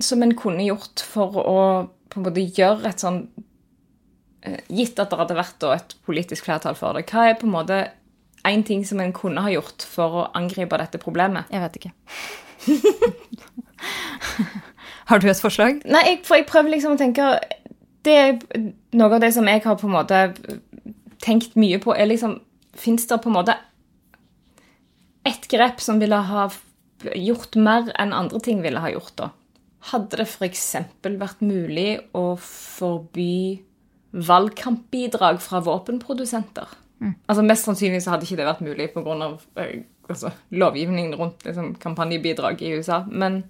som 0.02 0.22
en 0.22 0.34
kunne 0.34 0.64
gjort 0.66 1.02
for 1.06 1.36
å 1.38 1.58
på 2.10 2.18
en 2.18 2.24
måte 2.26 2.42
gjøre 2.56 2.90
et 2.90 3.02
sånn 3.02 3.20
Gitt 4.68 4.98
at 5.00 5.10
det 5.10 5.18
hadde 5.18 5.36
vært 5.38 5.64
et 5.72 5.94
politisk 6.04 6.44
flertall 6.44 6.76
for 6.76 6.96
det, 6.98 7.06
hva 7.08 7.30
er 7.30 7.38
på 7.40 7.46
en 7.48 7.54
måte 7.54 7.78
én 8.44 8.64
ting 8.66 8.84
som 8.84 9.00
en 9.00 9.12
kunne 9.16 9.40
ha 9.40 9.52
gjort 9.52 9.86
for 9.88 10.18
å 10.20 10.24
angripe 10.36 10.76
dette 10.80 11.00
problemet? 11.00 11.48
Jeg 11.52 11.62
vet 11.64 11.78
ikke. 11.80 11.92
Har 15.08 15.20
du 15.20 15.28
et 15.28 15.40
forslag? 15.40 15.80
Nei, 15.88 16.02
jeg, 16.08 16.20
for 16.28 16.38
jeg 16.38 16.48
prøver 16.48 16.72
liksom 16.72 16.94
å 16.94 17.00
tenke 17.00 17.26
Det 18.04 18.14
er 18.16 18.38
noe 18.96 19.10
av 19.10 19.20
det 19.20 19.32
som 19.36 19.48
jeg 19.48 19.60
har 19.64 19.76
på 19.80 19.88
en 19.88 19.96
måte 19.96 20.20
tenkt 21.24 21.56
mye 21.60 21.80
på, 21.82 21.92
er 21.92 22.08
liksom 22.08 22.38
Fins 22.76 23.04
det 23.08 23.20
på 23.22 23.30
en 23.30 23.36
måte 23.36 23.56
ett 25.24 25.46
grep 25.48 25.80
som 25.80 26.00
ville 26.02 26.16
ha 26.28 26.48
gjort 27.16 27.56
mer 27.56 27.86
enn 28.00 28.12
andre 28.12 28.40
ting 28.44 28.58
ville 28.64 28.80
ha 28.82 28.90
gjort, 28.92 29.14
da? 29.16 29.30
Hadde 29.88 30.18
det 30.20 30.26
f.eks. 30.26 30.64
vært 31.04 31.40
mulig 31.44 31.96
å 32.16 32.34
forby 32.40 33.62
valgkampbidrag 34.14 35.40
fra 35.42 35.60
våpenprodusenter? 35.60 36.68
Altså 37.28 37.42
Mest 37.44 37.66
sannsynlig 37.68 38.00
så 38.04 38.14
hadde 38.14 38.24
ikke 38.24 38.38
det 38.40 38.46
vært 38.48 38.62
mulig 38.64 38.86
pga. 38.94 39.30
Eh, 39.60 39.82
altså, 40.08 40.30
lovgivningen 40.54 41.16
rundt 41.20 41.44
liksom, 41.44 41.74
kampanjebidrag 41.82 42.62
i 42.62 42.70
USA. 42.78 43.02
Men 43.10 43.42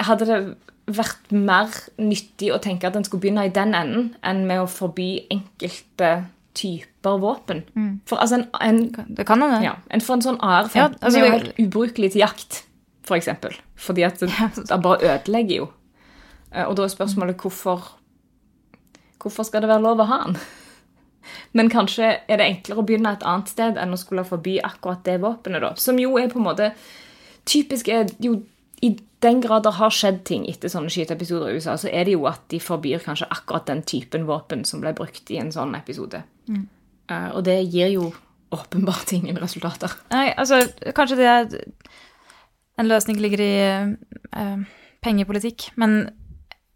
hadde 0.00 0.28
det 0.28 0.40
vært 0.90 1.32
mer 1.34 1.70
nyttig 1.98 2.52
å 2.54 2.58
tenke 2.62 2.86
at 2.88 2.96
en 2.98 3.04
skulle 3.06 3.24
begynne 3.24 3.46
i 3.48 3.52
den 3.54 3.74
enden, 3.74 4.12
enn 4.26 4.44
med 4.46 4.62
å 4.62 4.68
forby 4.70 5.26
enkelte 5.30 6.24
typer 6.54 7.18
våpen? 7.22 7.62
For 8.10 8.18
altså 8.22 8.40
en, 8.40 8.46
en 8.60 8.80
Det 9.16 9.26
kan 9.26 9.42
hende. 9.42 9.60
ja, 9.64 9.76
en, 9.90 10.00
for 10.02 10.18
en 10.18 10.24
sånn 10.24 10.38
AR-15 10.42 10.76
Ja, 10.78 10.88
altså, 11.00 11.18
er 11.20 11.26
jo 11.26 11.36
helt 11.38 11.60
ubrukelig 11.62 12.12
til 12.12 12.22
jakt, 12.24 12.64
for 13.06 13.16
eksempel. 13.18 13.54
Fordi 13.78 14.02
at 14.06 14.18
det, 14.22 14.30
det 14.68 14.80
bare 14.82 15.14
ødelegger 15.16 15.56
jo. 15.64 15.68
Eh, 16.52 16.66
Og 16.66 16.76
da 16.76 16.86
er 16.86 16.92
spørsmålet 16.94 17.38
hvorfor 17.42 17.96
Hvorfor 19.20 19.46
skal 19.46 19.64
det 19.64 19.70
være 19.70 19.84
lov 19.84 20.00
å 20.02 20.08
ha 20.10 20.22
den? 20.26 20.40
Men 21.56 21.70
kanskje 21.72 22.14
er 22.26 22.40
det 22.40 22.46
enklere 22.46 22.82
å 22.82 22.86
begynne 22.86 23.12
et 23.16 23.26
annet 23.26 23.52
sted 23.52 23.78
enn 23.80 23.94
å 23.94 24.00
skulle 24.00 24.26
forby 24.26 24.56
akkurat 24.64 25.04
det 25.06 25.18
våpenet, 25.22 25.62
da. 25.62 25.74
Som 25.76 26.00
jo 26.00 26.16
er 26.20 26.32
på 26.32 26.40
en 26.40 26.48
måte 26.48 26.72
Typisk 27.48 27.88
er 27.88 28.10
jo 28.20 28.34
I 28.84 28.92
den 29.24 29.40
grad 29.40 29.64
det 29.64 29.72
har 29.78 29.92
skjedd 29.92 30.20
ting 30.28 30.44
etter 30.48 30.70
sånne 30.72 30.92
skyteepisoder 30.92 31.50
i 31.50 31.60
USA, 31.60 31.74
så 31.80 31.88
er 31.88 32.06
det 32.06 32.14
jo 32.14 32.26
at 32.28 32.44
de 32.52 32.60
forbyr 32.62 33.02
kanskje 33.04 33.28
akkurat 33.32 33.66
den 33.68 33.82
typen 33.84 34.26
våpen 34.28 34.62
som 34.68 34.80
ble 34.80 34.92
brukt 34.96 35.28
i 35.32 35.36
en 35.40 35.52
sånn 35.52 35.74
episode. 35.76 36.22
Eh, 37.10 37.28
og 37.34 37.42
det 37.44 37.58
gir 37.66 37.92
jo 37.92 38.06
åpenbart 38.54 39.12
ingen 39.18 39.40
resultater. 39.40 39.92
Nei, 40.14 40.30
altså, 40.36 40.62
kanskje 40.96 41.20
det 41.20 41.28
er 41.28 41.60
En 42.80 42.88
løsning 42.88 43.18
ligger 43.20 43.40
i 43.44 43.54
uh, 44.32 44.60
pengepolitikk, 45.04 45.66
men 45.76 46.06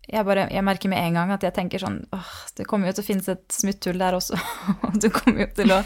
jeg 0.05 0.27
bare, 0.29 0.49
jeg 0.53 0.65
merker 0.67 0.93
med 0.93 1.01
en 1.01 1.17
gang 1.17 1.33
at 1.33 1.45
jeg 1.47 1.55
tenker 1.57 1.81
sånn 1.81 2.03
åh, 2.13 2.33
Det 2.57 2.67
kommer 2.69 2.91
jo 2.91 2.97
til 2.99 3.05
å 3.05 3.07
finnes 3.07 3.29
et 3.33 3.45
smutthull 3.53 4.01
der 4.01 4.17
også. 4.19 4.37
og 4.87 4.99
du 5.01 5.09
kommer 5.15 5.47
jo 5.47 5.53
til 5.57 5.73
å 5.73 5.81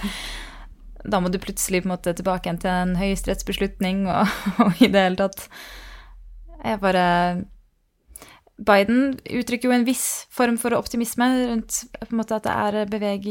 Da 1.07 1.21
må 1.23 1.31
du 1.31 1.39
plutselig 1.43 1.85
på 1.85 1.89
en 1.89 1.95
måte 1.95 2.17
tilbake 2.19 2.49
igjen 2.49 2.59
til 2.65 2.73
en 2.73 2.97
høyesterettsbeslutning 2.99 4.09
og, 4.11 4.35
og 4.65 4.83
i 4.83 4.91
det 4.91 5.05
hele 5.07 5.21
tatt 5.21 5.47
Jeg 6.65 6.83
bare 6.83 7.05
Biden 8.59 9.13
uttrykker 9.23 9.71
jo 9.71 9.77
en 9.77 9.87
viss 9.87 10.27
form 10.35 10.57
for 10.59 10.75
optimisme 10.75 11.29
rundt 11.47 11.85
på 12.01 12.11
en 12.11 12.19
måte 12.19 12.41
at 12.41 12.49
det 12.49 12.55
er 12.59 12.91
beveg, 12.91 13.29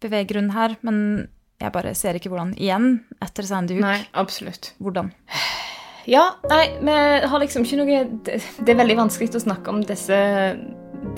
beveggrunn 0.00 0.48
her, 0.54 0.78
men 0.80 1.26
jeg 1.60 1.74
bare 1.74 1.92
ser 1.92 2.16
ikke 2.16 2.32
hvordan. 2.32 2.54
Igjen, 2.56 3.02
etter 3.20 3.44
Sandy 3.46 3.76
Hook. 3.76 3.84
Nei, 3.84 3.98
absolutt. 4.16 4.72
Hvordan? 4.80 5.12
Ja, 6.10 6.24
nei, 6.50 6.64
vi 6.82 6.94
har 7.30 7.42
liksom 7.42 7.62
ikke 7.62 7.78
noe 7.78 7.98
Det, 8.26 8.40
det 8.58 8.72
er 8.72 8.78
veldig 8.80 8.96
vanskelig 9.04 9.36
å 9.38 9.42
snakke 9.44 9.70
om 9.70 9.82
disse, 9.86 10.18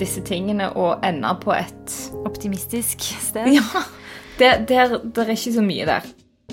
disse 0.01 0.21
tingene 0.27 0.69
og 0.77 1.05
ende 1.05 1.31
på 1.41 1.55
et 1.55 1.95
Optimistisk 2.25 3.01
sted. 3.01 3.55
Ja. 3.55 3.85
Det, 4.35 4.49
der, 4.67 4.97
der 4.99 5.29
er 5.29 5.37
ikke 5.37 5.53
så 5.55 5.63
mye 5.63 5.85
der. 5.87 6.07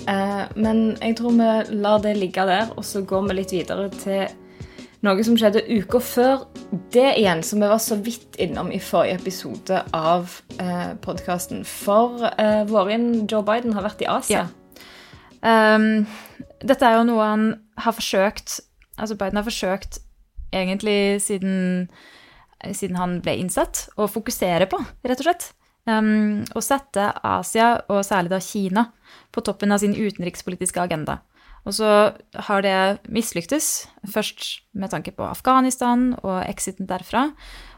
Eh, 0.07 0.43
men 0.55 0.77
jeg 1.01 1.17
tror 1.19 1.35
vi 1.35 1.79
lar 1.83 1.99
det 2.03 2.15
ligge 2.15 2.45
der, 2.47 2.71
og 2.77 2.85
så 2.87 3.01
går 3.03 3.27
vi 3.27 3.35
litt 3.37 3.51
videre 3.51 3.89
til 3.91 4.23
noe 5.03 5.23
som 5.27 5.35
skjedde 5.35 5.65
uka 5.67 5.99
før 5.99 6.45
det 6.95 7.17
igjen, 7.19 7.43
som 7.43 7.59
vi 7.59 7.67
var 7.67 7.81
så 7.83 7.97
vidt 7.99 8.37
innom 8.41 8.71
i 8.71 8.79
forrige 8.79 9.19
episode 9.19 9.81
av 9.91 10.31
eh, 10.63 10.93
podkasten. 11.03 11.65
For 11.67 12.23
eh, 12.31 12.63
våren 12.69 13.25
Joe 13.27 13.43
Biden 13.47 13.75
har 13.75 13.83
vært 13.89 14.03
i 14.05 14.09
Asia. 14.11 14.45
Ja. 14.45 14.49
Um, 15.43 16.05
dette 16.63 16.87
er 16.87 16.97
jo 16.99 17.07
noe 17.07 17.27
han 17.27 17.49
har 17.83 17.95
forsøkt 17.95 18.61
Altså 18.93 19.15
Biden 19.17 19.39
har 19.39 19.45
forsøkt 19.47 19.97
egentlig 20.53 21.21
siden, 21.25 21.87
siden 22.61 22.97
han 22.99 23.15
ble 23.25 23.33
innsatt, 23.41 23.87
å 23.97 24.05
fokusere 24.05 24.67
på, 24.69 24.77
rett 25.01 25.23
og 25.23 25.25
slett. 25.25 25.47
Um, 25.89 26.43
sette 26.63 27.09
Asia, 27.25 27.71
og 27.89 28.03
særlig 28.05 28.35
da 28.35 28.39
Kina, 28.43 28.85
på 29.33 29.41
toppen 29.41 29.73
av 29.73 29.81
sin 29.81 29.95
utenrikspolitiske 29.97 30.83
agenda. 30.83 31.23
Og 31.65 31.75
så 31.77 31.89
har 32.47 32.63
det 32.63 32.77
mislyktes, 33.11 33.87
først 34.13 34.63
med 34.75 34.91
tanke 34.91 35.13
på 35.15 35.25
Afghanistan 35.25 36.11
og 36.21 36.43
exiten 36.45 36.87
derfra, 36.89 37.29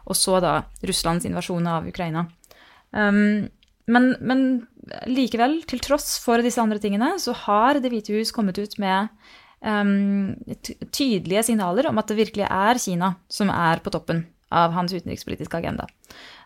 og 0.06 0.18
så 0.18 0.42
da 0.44 0.56
Russlands 0.86 1.25
invasjon 1.25 1.70
av 1.70 1.88
Ukraina. 1.89 2.27
Um, 2.92 3.48
men, 3.92 4.15
men 4.22 4.46
likevel, 5.10 5.60
til 5.70 5.82
tross 5.84 6.18
for 6.24 6.42
disse 6.44 6.62
andre 6.62 6.80
tingene, 6.82 7.15
så 7.22 7.36
har 7.46 7.82
Det 7.82 7.92
hvite 7.94 8.15
hus 8.18 8.34
kommet 8.34 8.58
ut 8.58 8.77
med 8.82 9.12
um, 9.62 10.34
tydelige 10.89 11.44
signaler 11.44 11.89
om 11.89 12.01
at 12.01 12.10
det 12.10 12.20
virkelig 12.20 12.48
er 12.50 12.82
Kina 12.82 13.15
som 13.30 13.51
er 13.54 13.84
på 13.86 13.94
toppen 13.94 14.25
av 14.54 14.74
hans 14.74 14.94
utenrikspolitiske 14.94 15.58
agenda. 15.58 15.88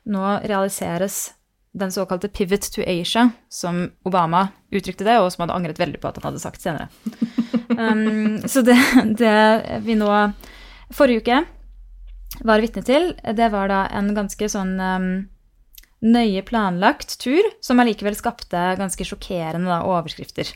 Nå 0.09 0.23
realiseres 0.47 1.29
den 1.71 1.91
såkalte 1.93 2.31
pivot 2.33 2.65
to 2.73 2.81
Asia, 2.81 3.29
som 3.49 3.91
Obama 4.03 4.47
uttrykte 4.73 5.05
det, 5.05 5.19
og 5.21 5.29
som 5.31 5.45
hadde 5.45 5.55
angret 5.59 5.79
veldig 5.79 5.99
på 6.01 6.09
at 6.09 6.17
han 6.17 6.31
hadde 6.31 6.41
sagt 6.41 6.63
senere. 6.63 6.89
Um, 7.69 8.39
så 8.51 8.63
det, 8.65 8.77
det 9.19 9.81
vi 9.85 9.97
nå 9.99 10.09
forrige 10.95 11.23
uke 11.23 11.43
var 12.45 12.63
vitne 12.63 12.81
til, 12.85 13.13
det 13.35 13.51
var 13.53 13.69
da 13.69 13.83
en 13.95 14.11
ganske 14.17 14.49
sånn 14.49 14.73
um, 14.79 15.11
nøye 16.05 16.43
planlagt 16.47 17.17
tur, 17.21 17.43
som 17.63 17.79
allikevel 17.81 18.15
skapte 18.17 18.73
ganske 18.79 19.05
sjokkerende 19.07 19.69
da, 19.69 19.81
overskrifter. 19.87 20.51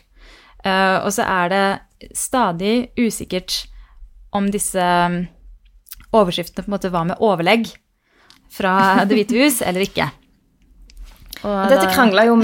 Uh, 0.64 1.04
og 1.04 1.10
så 1.12 1.26
er 1.28 1.52
det 1.52 1.64
stadig 2.16 2.74
usikkert 2.96 3.66
om 4.34 4.48
disse 4.52 4.80
um, 4.80 5.24
overskriftene 6.16 6.64
på 6.64 6.70
en 6.70 6.76
måte 6.76 6.92
var 6.94 7.08
med 7.08 7.20
overlegg 7.22 7.68
fra 8.54 9.04
Det 9.04 9.18
hvite 9.18 9.36
hus 9.36 9.60
eller 9.66 9.84
ikke. 9.84 10.08
Og 11.44 11.68
Dette 11.68 11.90
krangla 11.92 12.24
jo, 12.24 12.36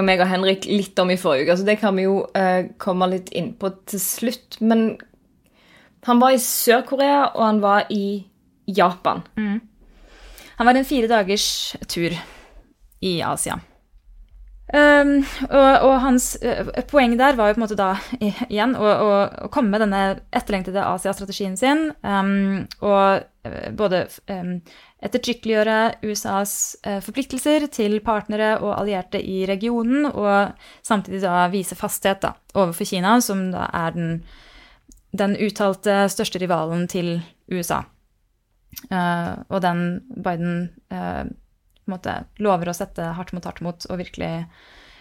jo 0.00 0.06
meg 0.06 0.22
og 0.22 0.30
Henrik 0.30 0.64
litt 0.70 0.98
om 1.02 1.10
i 1.12 1.18
forrige 1.20 1.50
uke, 1.50 1.58
så 1.60 1.66
det 1.68 1.76
kan 1.82 1.96
vi 1.98 2.06
jo 2.06 2.22
uh, 2.24 2.70
komme 2.80 3.10
litt 3.12 3.28
inn 3.36 3.52
på 3.60 3.72
til 3.90 4.00
slutt. 4.00 4.60
Men 4.64 4.94
han 6.08 6.22
var 6.22 6.32
i 6.32 6.40
Sør-Korea, 6.40 7.34
og 7.34 7.42
han 7.44 7.60
var 7.60 7.90
i 7.92 8.22
Japan. 8.70 9.20
Han 10.60 10.68
var 10.68 10.76
en 10.76 10.84
fire 10.84 11.08
dagers 11.08 11.74
tur 11.88 12.12
i 13.00 13.10
Asia. 13.24 13.54
Um, 14.70 15.22
og, 15.48 15.70
og 15.86 15.94
hans 16.04 16.26
uh, 16.44 16.68
poeng 16.86 17.14
der 17.18 17.38
var 17.38 17.48
jo 17.48 17.54
på 17.56 17.58
en 17.58 17.62
måte 17.64 17.78
da 17.78 17.94
igjen 18.52 18.74
å, 18.76 18.84
å, 18.84 19.14
å 19.46 19.48
komme 19.50 19.72
med 19.72 19.80
denne 19.82 20.02
etterlengtede 20.36 20.84
Asia-strategien 20.84 21.56
sin, 21.56 21.88
um, 22.04 22.66
og 22.84 23.24
uh, 23.48 23.70
både 23.72 24.02
um, 24.28 24.58
ettertrykkeliggjøre 25.00 25.78
USAs 26.04 26.52
uh, 26.84 26.98
forpliktelser 27.06 27.64
til 27.72 27.96
partnere 28.04 28.58
og 28.60 28.74
allierte 28.76 29.16
i 29.16 29.40
regionen, 29.48 30.10
og 30.12 30.60
samtidig 30.84 31.22
da 31.24 31.46
vise 31.50 31.78
fasthet 31.78 32.20
da, 32.26 32.34
overfor 32.52 32.92
Kina, 32.92 33.16
som 33.24 33.48
da 33.56 33.64
er 33.80 33.96
den, 33.96 34.12
den 35.16 35.38
uttalte 35.40 36.04
største 36.12 36.44
rivalen 36.44 36.84
til 36.92 37.16
USA. 37.48 37.80
Eh, 38.90 39.32
og 39.50 39.62
den 39.64 39.80
Biden 40.22 40.68
uh, 40.94 41.26
måte 41.90 42.14
lover 42.42 42.70
å 42.70 42.76
sette 42.76 43.10
hardt 43.16 43.34
mot 43.34 43.46
hardt 43.46 43.62
mot 43.66 43.86
og 43.90 43.98
virkelig, 43.98 44.30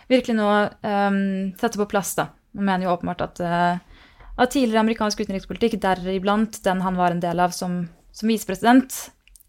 virkelig 0.09 0.35
nå 0.39 0.49
um, 0.81 1.21
sette 1.59 1.79
på 1.79 1.89
plass. 1.91 2.15
da. 2.17 2.29
Man 2.57 2.71
mener 2.71 2.87
jo 2.87 2.95
åpenbart 2.95 3.23
at, 3.27 3.43
uh, 3.45 4.09
at 4.39 4.55
tidligere 4.55 4.83
amerikansk 4.83 5.21
utenrikspolitikk, 5.21 5.79
deriblant 5.83 6.61
den 6.65 6.83
han 6.85 6.97
var 6.99 7.13
en 7.13 7.23
del 7.23 7.41
av 7.43 7.53
som, 7.55 7.83
som 8.11 8.31
visepresident, 8.31 8.97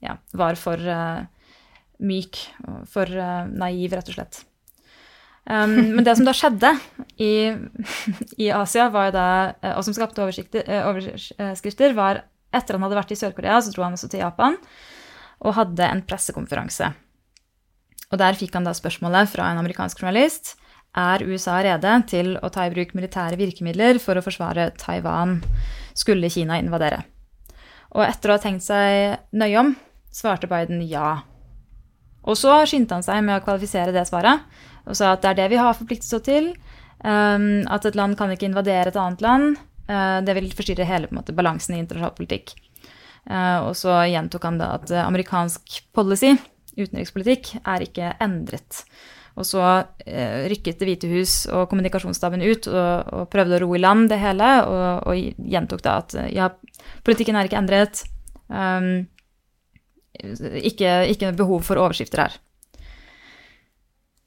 ja, 0.04 0.16
var 0.36 0.56
for 0.56 0.80
myk 2.00 2.38
og 2.64 2.86
for 2.88 3.08
naiv, 3.52 3.92
rett 3.92 4.08
og 4.08 4.16
slett. 4.16 4.38
Um, 5.44 5.74
men 5.96 6.04
det 6.06 6.14
som 6.16 6.24
da 6.28 6.32
skjedde 6.36 6.70
i, 7.20 7.52
i 8.44 8.48
Asia, 8.56 8.88
da, 9.12 9.26
og 9.74 9.84
som 9.84 9.96
skapte 9.96 10.24
overskrifter, 10.24 11.96
var 11.96 12.24
etter 12.52 12.76
han 12.76 12.86
hadde 12.86 12.98
vært 12.98 13.12
i 13.14 13.18
Sør-Korea, 13.20 13.60
så 13.62 13.74
dro 13.74 13.86
han 13.86 13.96
også 13.96 14.10
til 14.10 14.24
Japan 14.24 14.58
og 15.40 15.56
hadde 15.56 15.86
en 15.86 16.02
pressekonferanse. 16.04 16.90
Og 18.10 18.18
der 18.20 18.36
fikk 18.36 18.56
han 18.58 18.66
da 18.66 18.74
spørsmålet 18.76 19.30
fra 19.30 19.46
en 19.50 19.60
amerikansk 19.62 20.02
journalist 20.02 20.56
er 20.98 21.22
USA 21.22 21.60
rede 21.62 21.92
til 22.10 22.34
å 22.42 22.50
ta 22.50 22.66
i 22.66 22.72
bruk 22.74 22.96
militære 22.98 23.38
virkemidler 23.38 24.00
for 24.02 24.18
å 24.18 24.24
forsvare 24.24 24.72
Taiwan 24.80 25.38
skulle 25.94 26.30
Kina 26.32 26.58
invadere. 26.58 27.04
Og 27.94 28.02
etter 28.06 28.30
å 28.30 28.36
ha 28.36 28.42
tenkt 28.42 28.66
seg 28.66 29.20
nøye 29.30 29.62
om, 29.62 29.72
svarte 30.14 30.50
Biden 30.50 30.82
ja. 30.86 31.22
Og 32.26 32.36
så 32.38 32.58
skyndte 32.68 32.98
han 32.98 33.06
seg 33.06 33.22
med 33.26 33.38
å 33.38 33.44
kvalifisere 33.44 33.94
det 33.94 34.04
svaret 34.10 34.42
og 34.88 34.96
sa 34.98 35.14
at 35.14 35.22
det 35.22 35.30
er 35.30 35.38
det 35.42 35.48
vi 35.52 35.60
har 35.60 35.76
forpliktet 35.76 36.12
oss 36.16 36.26
til. 36.26 36.52
Um, 37.00 37.62
at 37.72 37.86
et 37.88 37.96
land 37.96 38.16
kan 38.18 38.32
ikke 38.32 38.48
invadere 38.50 38.90
et 38.90 38.98
annet 38.98 39.22
land. 39.24 39.60
Uh, 39.90 40.20
det 40.22 40.36
vil 40.36 40.50
forstyrre 40.54 40.86
hele 40.86 41.10
måte, 41.14 41.34
balansen 41.34 41.74
i 41.74 41.80
internasjonal 41.82 42.14
politikk. 42.14 42.54
Uh, 43.26 43.66
og 43.66 43.72
så 43.78 43.96
gjentok 44.08 44.46
han 44.46 44.60
da 44.60 44.74
at 44.78 44.90
uh, 44.92 45.02
amerikansk 45.02 45.80
policy, 45.96 46.36
utenrikspolitikk, 46.76 47.56
er 47.66 47.86
ikke 47.86 48.12
endret. 48.22 48.84
Og 49.38 49.46
så 49.46 49.62
rykket 50.50 50.80
Det 50.80 50.86
hvite 50.88 51.08
hus 51.08 51.32
og 51.48 51.68
kommunikasjonsstaben 51.70 52.42
ut 52.42 52.66
og, 52.68 53.12
og, 53.14 53.28
prøvde 53.32 53.56
å 53.56 53.60
ro 53.62 53.68
i 53.78 53.80
land 53.80 54.10
det 54.10 54.18
hele, 54.20 54.48
og, 54.66 55.06
og 55.08 55.46
gjentok 55.54 55.84
da 55.86 55.94
at 56.02 56.16
ja, 56.34 56.48
politikken 57.06 57.38
er 57.38 57.48
ikke 57.48 57.60
endret. 57.62 58.02
Um, 58.50 59.06
ikke, 60.20 61.06
ikke 61.14 61.32
behov 61.38 61.62
for 61.64 61.80
overskrifter 61.80 62.26
her. 62.26 62.36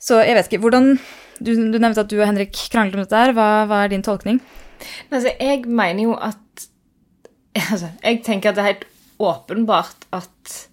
Så 0.02 0.24
jeg 0.24 0.40
vet 0.40 0.50
ikke, 0.50 0.64
hvordan 0.64 0.96
Du, 1.44 1.52
du 1.52 1.78
nevnte 1.78 2.04
at 2.06 2.10
du 2.10 2.20
og 2.22 2.28
Henrik 2.28 2.56
kranglet 2.72 2.96
om 2.96 3.04
dette. 3.04 3.20
her. 3.20 3.36
Hva, 3.36 3.66
hva 3.68 3.84
er 3.84 3.92
din 3.92 4.06
tolkning? 4.06 4.40
Altså, 5.12 5.32
jeg 5.40 5.66
mener 5.68 6.04
jo 6.04 6.14
at 6.16 6.68
altså, 7.72 7.90
Jeg 8.04 8.22
tenker 8.26 8.50
at 8.50 8.58
det 8.58 8.64
er 8.64 8.72
helt 8.72 8.88
åpenbart 9.20 10.08
at 10.12 10.70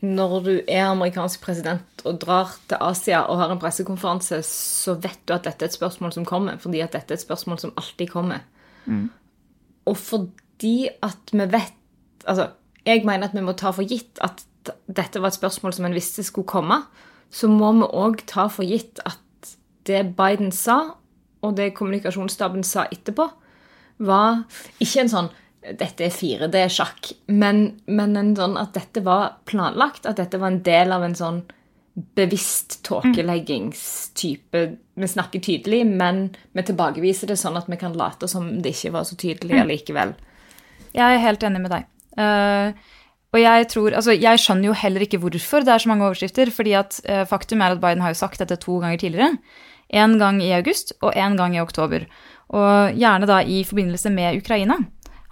når 0.00 0.34
du 0.46 0.52
er 0.68 0.84
amerikansk 0.86 1.42
president 1.42 2.02
og 2.06 2.20
drar 2.22 2.52
til 2.70 2.78
Asia 2.80 3.24
og 3.26 3.40
har 3.40 3.50
en 3.50 3.58
pressekonferanse, 3.58 4.42
så 4.46 4.94
vet 4.94 5.18
du 5.26 5.32
at 5.34 5.46
dette 5.46 5.64
er 5.64 5.72
et 5.72 5.74
spørsmål 5.74 6.12
som 6.14 6.26
kommer, 6.26 6.58
fordi 6.62 6.82
at 6.84 6.92
dette 6.94 7.14
er 7.14 7.18
et 7.18 7.24
spørsmål 7.24 7.58
som 7.58 7.72
alltid 7.76 8.12
kommer. 8.12 8.44
Mm. 8.86 9.08
Og 9.90 9.96
fordi 9.96 10.88
at 11.02 11.32
vi 11.32 11.50
vet 11.50 11.74
Altså, 12.28 12.50
jeg 12.84 13.06
mener 13.06 13.28
at 13.28 13.34
vi 13.34 13.40
må 13.40 13.54
ta 13.56 13.70
for 13.72 13.86
gitt 13.88 14.18
at 14.20 14.42
dette 14.86 15.20
var 15.22 15.30
et 15.30 15.38
spørsmål 15.38 15.72
som 15.72 15.86
en 15.86 15.94
visste 15.94 16.22
skulle 16.26 16.50
komme 16.50 16.82
så 17.30 17.48
må 17.50 17.72
vi 17.76 17.88
òg 17.88 18.22
ta 18.28 18.46
for 18.52 18.66
gitt 18.66 19.00
at 19.08 19.54
det 19.88 20.14
Biden 20.16 20.52
sa, 20.52 20.97
og 21.44 21.58
det 21.58 21.74
kommunikasjonsstaben 21.78 22.64
sa 22.66 22.86
etterpå, 22.92 23.28
var 23.98 24.44
ikke 24.78 25.04
en 25.04 25.12
sånn 25.12 25.30
dette 25.58 26.06
er 26.06 26.14
fire, 26.14 26.46
det 26.48 26.60
er 26.64 26.72
sjakk. 26.72 27.10
Men, 27.26 27.80
men 27.90 28.16
en 28.16 28.34
sånn 28.38 28.56
at 28.60 28.76
dette 28.76 29.02
var 29.04 29.40
planlagt, 29.48 30.06
at 30.06 30.20
dette 30.20 30.38
var 30.40 30.52
en 30.52 30.62
del 30.64 30.94
av 30.94 31.04
en 31.04 31.16
sånn 31.18 31.40
bevisst 32.18 32.78
tåkeleggingstype. 32.86 34.62
Vi 34.94 35.08
snakker 35.10 35.42
tydelig, 35.42 35.82
men 35.86 36.28
vi 36.54 36.64
tilbakeviser 36.66 37.30
det 37.30 37.38
sånn 37.40 37.58
at 37.58 37.68
vi 37.70 37.78
kan 37.80 37.96
late 37.98 38.28
som 38.30 38.50
det 38.62 38.76
ikke 38.76 38.94
var 38.94 39.08
så 39.08 39.18
tydelig 39.18 39.58
allikevel. 39.64 40.14
Jeg 40.94 41.04
er 41.04 41.24
helt 41.24 41.44
enig 41.46 41.64
med 41.64 41.74
deg. 41.74 41.88
Uh, 42.18 42.70
og 43.34 43.40
jeg 43.42 43.66
tror, 43.70 43.94
altså 43.98 44.14
jeg 44.16 44.40
skjønner 44.40 44.70
jo 44.70 44.78
heller 44.78 45.04
ikke 45.04 45.20
hvorfor 45.20 45.66
det 45.66 45.74
er 45.74 45.82
så 45.82 45.90
mange 45.90 46.06
overskrifter. 46.06 46.52
fordi 46.54 46.72
at 46.78 47.00
uh, 47.08 47.24
faktum 47.28 47.60
er 47.62 47.74
at 47.74 47.82
Biden 47.82 48.02
har 48.04 48.14
jo 48.14 48.22
sagt 48.22 48.40
dette 48.40 48.56
to 48.62 48.78
ganger 48.82 49.02
tidligere. 49.02 49.36
En 49.88 50.18
gang 50.20 50.42
i 50.44 50.52
august 50.56 50.92
og 51.00 51.16
en 51.16 51.36
gang 51.38 51.56
i 51.56 51.62
oktober. 51.62 52.04
Og 52.52 52.96
gjerne 52.96 53.28
da 53.28 53.40
i 53.44 53.62
forbindelse 53.64 54.12
med 54.12 54.40
Ukraina. 54.40 54.78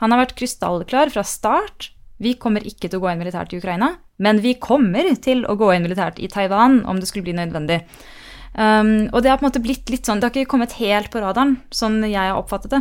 Han 0.00 0.12
har 0.12 0.24
vært 0.24 0.36
krystallklar 0.38 1.12
fra 1.12 1.24
start. 1.24 1.90
Vi 2.20 2.36
kommer 2.40 2.64
ikke 2.64 2.88
til 2.88 2.98
å 2.98 3.04
gå 3.04 3.12
inn 3.12 3.20
militært 3.20 3.52
i 3.52 3.60
Ukraina, 3.60 3.94
men 4.20 4.40
vi 4.44 4.54
kommer 4.60 5.08
til 5.20 5.44
å 5.44 5.56
gå 5.60 5.72
inn 5.74 5.84
militært 5.84 6.20
i 6.20 6.30
Taiwan 6.32 6.80
om 6.88 7.00
det 7.00 7.08
skulle 7.10 7.26
bli 7.26 7.36
nødvendig. 7.36 7.82
Um, 8.56 9.10
og 9.12 9.20
det 9.20 9.28
har 9.28 9.40
på 9.40 9.44
en 9.44 9.50
måte 9.50 9.60
blitt 9.60 9.90
litt 9.92 10.08
sånn, 10.08 10.20
det 10.20 10.30
har 10.30 10.32
ikke 10.32 10.54
kommet 10.54 10.78
helt 10.78 11.10
på 11.12 11.20
radaren, 11.20 11.58
sånn 11.68 12.00
jeg 12.06 12.16
har 12.16 12.38
oppfattet 12.38 12.72
det. 12.72 12.80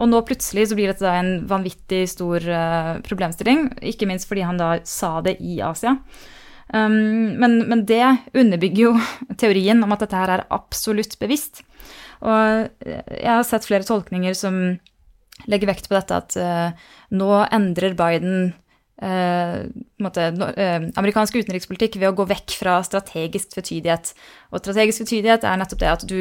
Og 0.00 0.08
nå 0.08 0.22
plutselig 0.24 0.70
så 0.70 0.76
blir 0.78 0.88
dette 0.88 1.04
da 1.04 1.18
en 1.20 1.42
vanvittig 1.48 2.06
stor 2.08 2.40
uh, 2.48 2.94
problemstilling, 3.04 3.66
ikke 3.92 4.08
minst 4.08 4.30
fordi 4.30 4.46
han 4.48 4.60
da 4.60 4.78
sa 4.88 5.18
det 5.24 5.36
i 5.44 5.58
Asia. 5.64 5.98
Um, 6.72 7.36
men, 7.36 7.58
men, 7.68 7.84
det 7.88 8.04
underbygger 8.32 8.86
jo 8.86 8.94
teorien 9.42 9.82
om 9.84 9.92
at 9.92 10.06
dette 10.06 10.16
her 10.16 10.36
er 10.38 10.46
absolutt 10.54 11.18
bevisst. 11.20 11.62
Og 12.22 12.70
jeg 12.82 13.28
har 13.28 13.44
sett 13.46 13.66
flere 13.66 13.86
tolkninger 13.86 14.36
som 14.38 14.58
legger 15.50 15.72
vekt 15.72 15.88
på 15.90 15.96
dette 15.96 16.18
at 16.22 16.36
uh, 16.38 16.90
nå 17.18 17.30
endrer 17.50 17.96
Biden 17.98 18.52
Uh, 19.02 19.64
måte, 19.98 20.28
uh, 20.30 20.84
amerikansk 21.00 21.34
utenrikspolitikk 21.40 21.96
ved 21.98 22.12
å 22.12 22.14
gå 22.20 22.26
vekk 22.30 22.52
fra 22.54 22.76
strategisk 22.86 23.50
tvetydighet. 23.50 24.12
Og 24.52 24.60
strategisk 24.62 25.00
tvetydighet 25.00 25.46
er 25.48 25.56
nettopp 25.58 25.80
det 25.80 25.88
at 25.90 26.04
du, 26.06 26.20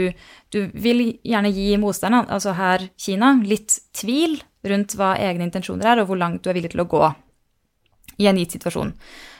du 0.49 0.57
vil 0.73 1.03
gjerne 1.21 1.51
gi 1.53 1.75
motstanderen, 1.77 2.31
altså 2.33 2.55
her 2.57 2.87
Kina, 2.97 3.35
litt 3.45 3.75
tvil 3.93 4.39
rundt 4.65 4.95
hva 4.97 5.11
egne 5.21 5.45
intensjoner 5.45 5.91
er, 5.91 6.01
og 6.01 6.09
hvor 6.09 6.17
langt 6.23 6.41
du 6.41 6.49
er 6.49 6.57
villig 6.57 6.73
til 6.73 6.81
å 6.81 6.87
gå 6.89 7.03
i 8.23 8.31
en 8.31 8.41
gitt 8.41 8.57
situasjon. 8.57 8.95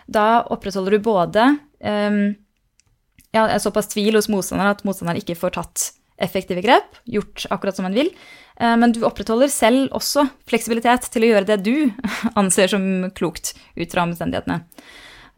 Da 0.08 0.44
opprettholder 0.54 0.98
du 0.98 1.06
både 1.06 1.48
um, 1.80 2.22
ja, 3.36 3.48
såpass 3.62 3.92
tvil 3.94 4.18
hos 4.18 4.30
motstanderen 4.32 4.76
at 4.76 4.86
motstanderen 4.88 5.22
ikke 5.22 5.38
får 5.40 5.58
tatt 5.58 5.90
effektive 6.22 6.62
grep, 6.62 7.00
gjort 7.10 7.48
akkurat 7.50 7.78
som 7.78 7.88
han 7.88 7.96
vil, 7.98 8.12
Eh, 8.62 8.78
men 8.78 8.94
du 8.94 9.04
opprettholder 9.08 9.52
selv 9.52 9.92
også 9.98 10.28
fleksibilitet 10.50 11.10
til 11.14 11.26
å 11.26 11.32
gjøre 11.34 11.50
det 11.50 11.62
du 11.66 11.76
anser 12.40 12.72
som 12.72 12.84
klokt 13.18 13.56
ut 13.76 13.94
fra 13.94 14.06
omstendighetene. 14.08 14.62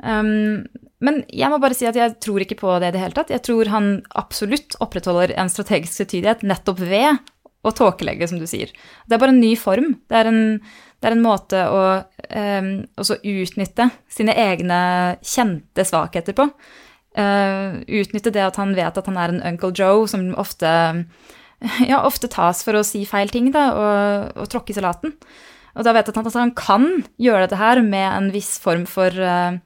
Um, 0.03 0.65
men 1.03 1.21
jeg 1.31 1.51
må 1.51 1.59
bare 1.61 1.75
si 1.77 1.85
at 1.87 1.97
jeg 1.99 2.17
tror 2.23 2.43
ikke 2.43 2.57
på 2.59 2.71
det 2.81 2.89
i 2.89 2.95
det 2.95 3.03
hele 3.03 3.15
tatt. 3.15 3.31
Jeg 3.31 3.43
tror 3.45 3.69
han 3.71 3.93
absolutt 4.19 4.75
opprettholder 4.83 5.35
en 5.39 5.51
strategisk 5.51 5.99
tvetydighet 5.99 6.43
nettopp 6.47 6.81
ved 6.81 7.21
å 7.63 7.71
tåkelegge, 7.71 8.27
som 8.27 8.39
du 8.41 8.47
sier. 8.49 8.71
Det 9.07 9.15
er 9.15 9.21
bare 9.21 9.31
en 9.35 9.43
ny 9.43 9.53
form. 9.59 9.93
Det 10.11 10.17
er 10.19 10.27
en, 10.31 10.41
det 11.03 11.09
er 11.09 11.17
en 11.17 11.25
måte 11.25 11.59
å 11.67 11.79
um, 11.99 12.67
også 12.95 13.17
utnytte 13.27 13.89
sine 14.07 14.31
egne 14.39 14.79
kjente 15.19 15.83
svakheter 15.83 16.35
på. 16.37 16.45
Uh, 17.19 17.83
utnytte 17.91 18.31
det 18.33 18.45
at 18.45 18.55
han 18.57 18.71
vet 18.77 18.95
at 18.97 19.09
han 19.11 19.19
er 19.19 19.33
en 19.33 19.41
Uncle 19.51 19.73
Joe 19.75 20.07
som 20.09 20.29
ofte 20.39 20.69
ja, 21.91 21.99
ofte 21.99 22.31
tas 22.31 22.63
for 22.63 22.79
å 22.79 22.85
si 22.87 23.03
feil 23.09 23.33
ting 23.33 23.51
da, 23.51 23.65
og, 23.75 24.39
og 24.39 24.49
tråkke 24.53 24.71
i 24.71 24.77
salaten. 24.79 25.11
Og 25.75 25.83
da 25.83 25.91
vet 25.91 26.07
jeg 26.07 26.15
at 26.15 26.21
han, 26.21 26.31
han 26.39 26.55
kan 26.55 26.87
gjøre 27.19 27.49
dette 27.49 27.59
her 27.59 27.83
med 27.83 28.07
en 28.07 28.31
viss 28.31 28.55
form 28.63 28.87
for 28.87 29.11
uh, 29.11 29.59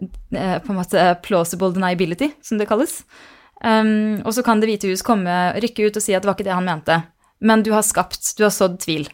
på 0.00 0.72
en 0.72 0.80
måte 0.80 1.06
plausible 1.26 1.74
deniability, 1.76 2.32
som 2.40 2.56
det 2.56 2.70
kalles. 2.72 3.02
Um, 3.60 4.22
og 4.24 4.32
så 4.32 4.40
kan 4.40 4.64
Det 4.64 4.70
hvite 4.70 4.88
hus 4.88 5.04
komme, 5.04 5.28
rykke 5.60 5.90
ut 5.90 6.00
og 6.00 6.04
si 6.08 6.16
at 6.16 6.24
det 6.24 6.30
var 6.30 6.40
ikke 6.40 6.48
det 6.48 6.56
han 6.56 6.68
mente. 6.68 7.02
Men 7.44 7.64
du 7.64 7.74
har 7.76 7.84
skapt, 7.84 8.32
du 8.38 8.46
har 8.48 8.54
sådd 8.54 8.80
tvil. 8.80 9.10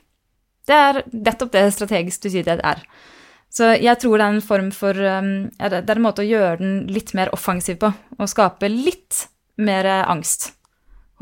Det 0.67 0.77
er 0.77 1.03
nettopp 1.13 1.53
det 1.55 1.69
strategisk 1.75 2.25
tvetydighet 2.25 2.65
er. 2.67 2.83
Så 3.53 3.71
jeg 3.79 3.97
tror 4.03 4.19
det 4.19 4.27
er 4.27 4.35
en 4.35 4.45
form 4.45 4.73
for 4.75 4.99
um, 4.99 5.31
Det 5.57 5.79
er 5.79 5.97
en 5.97 6.05
måte 6.05 6.25
å 6.25 6.29
gjøre 6.29 6.59
den 6.61 6.75
litt 6.93 7.15
mer 7.17 7.31
offensiv 7.35 7.79
på. 7.81 7.93
Og 8.19 8.31
skape 8.31 8.69
litt 8.73 9.27
mer 9.57 9.87
angst 10.05 10.51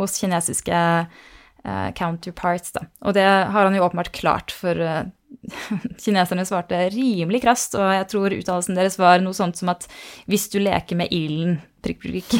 hos 0.01 0.17
kinesiske 0.19 0.75
uh, 0.75 1.91
counterparts. 1.95 2.73
Da. 2.75 2.87
Og 3.05 3.15
det 3.15 3.27
har 3.27 3.69
han 3.69 3.77
jo 3.77 3.85
åpenbart 3.87 4.11
klart, 4.17 4.55
for 4.55 4.75
uh, 4.75 5.05
kineserne 6.03 6.47
svarte 6.49 6.89
rimelig 6.95 7.45
krast, 7.45 7.77
og 7.79 7.87
jeg 7.95 8.09
tror 8.11 8.35
uttalelsen 8.37 8.79
deres 8.79 8.99
var 8.99 9.23
noe 9.23 9.37
sånt 9.37 9.61
som 9.61 9.71
at 9.73 9.87
hvis 10.31 10.49
du 10.53 10.61
leker 10.63 10.99
med 10.99 11.15
ilden 11.15 11.61
prikk, 11.85 12.03
prikk. 12.03 12.35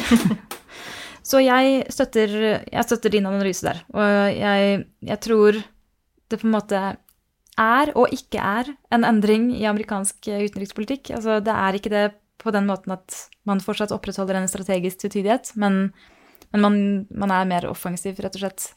Så 1.25 1.39
jeg 1.41 1.87
støtter, 1.89 2.33
jeg 2.69 2.85
støtter, 2.85 3.15
din 3.15 3.25
analyse 3.25 3.65
der. 3.65 3.79
Og 3.97 4.35
jeg, 4.37 4.83
jeg 5.07 5.21
tror 5.25 5.57
det 6.35 6.43
på 6.43 6.49
en 6.49 6.57
måte 6.57 6.81
er 7.55 7.91
og 7.95 8.11
ikke 8.13 8.41
er 8.43 8.73
en 8.93 9.07
endring 9.07 9.47
i 9.55 9.63
amerikansk 9.69 10.27
utenrikspolitikk. 10.27 11.13
Altså, 11.15 11.39
det 11.43 11.55
er 11.55 11.77
ikke 11.77 11.93
det 11.93 12.05
på 12.43 12.51
den 12.51 12.67
måten 12.67 12.91
at 12.93 13.15
man 13.47 13.63
fortsatt 13.63 13.93
opprettholder 13.95 14.37
en 14.41 14.51
strategisk 14.51 15.05
tvetydighet, 15.05 15.53
men 15.55 15.87
men 16.55 16.61
man, 16.61 17.07
man, 17.09 17.31
er 17.35 17.47
mer 17.49 17.67
offensiv, 17.67 18.19
rett 18.23 18.37
og 18.37 18.45
slett. 18.45 18.69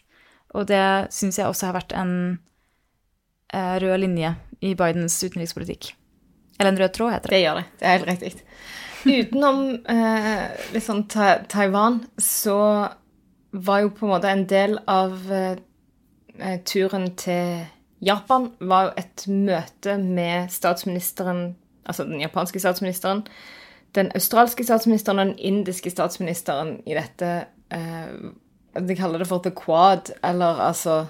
Og 0.59 0.66
det 0.66 0.83
syns 1.14 1.38
jeg 1.38 1.47
også 1.47 1.68
har 1.68 1.77
vært 1.77 1.94
en 1.94 2.12
eh, 3.55 3.77
rød 3.83 4.01
linje 4.03 4.33
i 4.66 4.73
Bidens 4.79 5.14
utenrikspolitikk. 5.23 5.92
Eller 6.59 6.73
en 6.73 6.81
rød 6.81 6.94
tråd, 6.97 7.12
heter 7.14 7.31
det. 7.31 7.37
Det 7.37 7.44
gjør 7.44 7.61
det. 7.61 7.66
Det 7.79 7.87
er 7.87 8.07
helt 8.09 8.27
riktig. 8.27 8.47
Utenom 9.09 9.61
eh, 9.94 10.47
liksom 10.75 11.05
ta 11.12 11.29
Taiwan, 11.47 12.01
så 12.18 12.59
var 13.55 13.85
jo 13.85 13.94
på 13.94 14.09
en 14.09 14.14
måte 14.16 14.33
en 14.33 14.42
del 14.51 14.75
av 14.90 15.14
eh, 15.31 15.61
turen 16.64 17.11
til 17.18 17.66
Japan 18.05 18.53
var 18.61 18.88
jo 18.88 18.90
et 19.01 19.24
møte 19.27 19.96
med 19.98 20.53
statsministeren, 20.55 21.57
altså 21.88 22.07
den 22.07 22.20
japanske 22.22 22.61
statsministeren, 22.62 23.24
den 23.96 24.12
australske 24.14 24.64
statsministeren 24.64 25.18
og 25.18 25.33
den 25.33 25.38
indiske 25.38 25.90
statsministeren 25.90 26.77
i 26.87 26.94
dette 26.94 27.31
eh, 27.74 28.11
De 28.79 28.94
kaller 28.94 29.18
det 29.18 29.27
for 29.27 29.42
the 29.42 29.51
quad, 29.51 30.12
eller 30.22 30.61
altså 30.68 31.07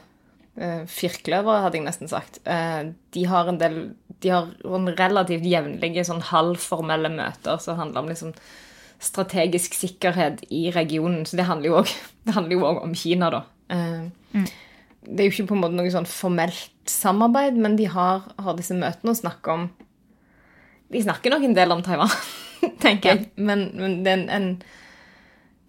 eh, 0.57 0.87
Firkløvere, 0.87 1.61
hadde 1.65 1.77
jeg 1.77 1.85
nesten 1.89 2.09
sagt. 2.09 2.39
Eh, 2.47 2.95
de 3.15 3.25
har 3.27 3.51
en 3.51 3.59
del 3.61 3.81
De 4.23 4.31
har 4.33 4.49
relativt 4.99 5.45
jevnlige 5.47 6.07
sånn 6.07 6.25
halvformelle 6.31 7.11
møter 7.13 7.61
som 7.63 7.77
handler 7.79 8.01
om 8.01 8.09
liksom 8.09 8.33
strategisk 8.99 9.77
sikkerhet 9.79 10.41
i 10.51 10.71
regionen. 10.75 11.27
Så 11.27 11.37
det 11.39 11.47
handler 11.47 11.69
jo 11.69 12.65
òg 12.65 12.81
om 12.87 12.97
Kina, 12.97 13.29
da. 13.31 13.43
Eh, 13.69 14.09
mm. 14.33 14.49
Det 15.09 15.25
er 15.25 15.29
jo 15.29 15.35
ikke 15.35 15.49
på 15.53 15.57
en 15.57 15.63
måte 15.63 15.79
noe 15.79 15.93
sånn 15.93 16.09
formelt 16.09 16.75
samarbeid, 16.89 17.57
men 17.57 17.77
de 17.79 17.87
har, 17.89 18.27
har 18.37 18.59
disse 18.59 18.77
møtene 18.77 19.15
og 19.15 19.21
snakker 19.21 19.55
om 19.55 19.71
De 20.93 21.01
snakker 21.05 21.33
nok 21.33 21.45
en 21.45 21.57
del 21.57 21.73
om 21.73 21.83
Taiwan. 21.85 22.13
tenker 22.85 23.11
jeg. 23.15 23.27
Men, 23.37 23.69
men 23.79 23.99
det 24.05 24.13
er 24.13 24.21
en, 24.23 24.29
en 24.31 24.49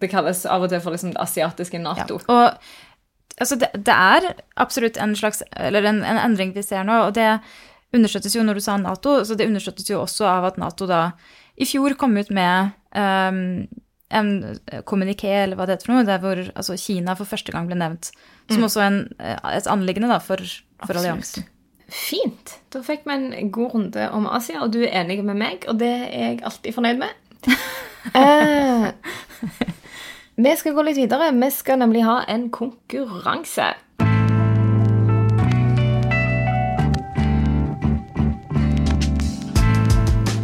Det 0.00 0.08
kalles 0.08 0.46
av 0.48 0.62
og 0.64 0.70
til 0.72 0.80
for 0.80 0.96
liksom 0.96 1.12
det 1.12 1.20
asiatiske 1.20 1.80
Nato. 1.82 2.20
Ja. 2.20 2.36
Og 2.36 3.40
altså, 3.40 3.58
det, 3.60 3.68
det 3.74 3.96
er 3.96 4.30
absolutt 4.56 4.96
en 4.96 5.16
slags 5.16 5.42
Eller 5.56 5.84
en, 5.84 6.00
en 6.04 6.22
endring 6.24 6.54
vi 6.56 6.64
ser 6.64 6.86
nå, 6.88 7.02
og 7.08 7.14
det 7.18 7.38
understøttes 7.92 8.36
jo 8.36 8.46
når 8.46 8.60
du 8.60 8.64
sa 8.64 8.76
Nato, 8.78 9.18
så 9.26 9.34
det 9.34 9.48
understøttes 9.50 9.90
jo 9.90 10.00
også 10.00 10.28
av 10.30 10.52
at 10.52 10.60
Nato 10.62 10.86
da 10.86 11.10
i 11.60 11.66
fjor 11.68 11.96
kom 11.98 12.14
ut 12.16 12.30
med 12.32 12.70
um, 12.96 13.66
en 14.10 14.30
kommuniké, 14.88 15.30
eller 15.44 15.58
hva 15.58 15.66
det 15.66 15.78
heter 15.78 15.90
for 15.90 15.96
noe, 15.96 16.08
der 16.08 16.20
hvor 16.22 16.42
altså, 16.42 16.76
Kina 16.80 17.14
for 17.18 17.28
første 17.30 17.54
gang 17.54 17.70
ble 17.70 17.78
nevnt. 17.78 18.10
Som 18.50 18.66
også 18.66 18.82
er 18.82 18.90
en, 18.90 19.00
et 19.54 19.70
anliggende 19.70 20.10
da, 20.10 20.18
for, 20.22 20.42
for 20.82 20.98
alliansen. 20.98 21.46
Fint. 21.90 22.56
Da 22.70 22.82
fikk 22.86 23.06
vi 23.06 23.16
en 23.18 23.52
god 23.54 23.74
runde 23.74 24.08
om 24.14 24.26
Asia, 24.30 24.62
og 24.62 24.72
du 24.74 24.80
er 24.82 24.94
enig 25.02 25.20
med 25.26 25.38
meg, 25.38 25.66
og 25.70 25.78
det 25.82 25.90
er 25.90 26.26
jeg 26.28 26.42
alltid 26.46 26.74
fornøyd 26.74 27.02
med. 27.02 27.14
eh, 28.18 28.90
vi 30.40 30.56
skal 30.56 30.74
gå 30.76 30.86
litt 30.86 30.98
videre. 30.98 31.30
Vi 31.34 31.50
skal 31.54 31.80
nemlig 31.82 32.04
ha 32.06 32.20
en 32.30 32.50
konkurranse. 32.54 33.72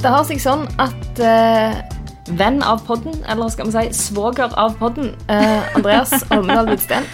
Det 0.02 0.12
har 0.14 0.26
seg 0.28 0.38
sånn 0.38 0.66
at 0.78 1.18
eh, 1.18 1.95
venn 2.26 2.62
av 2.62 2.82
podden, 2.86 3.14
eller 3.30 3.50
skal 3.52 3.70
vi 3.70 3.86
si 3.86 4.10
svoger 4.10 4.54
av 4.58 4.76
podden, 4.80 5.12
eh, 5.30 5.76
Andreas 5.76 6.12
Holmedal 6.30 6.66
Hvidsten, 6.70 7.06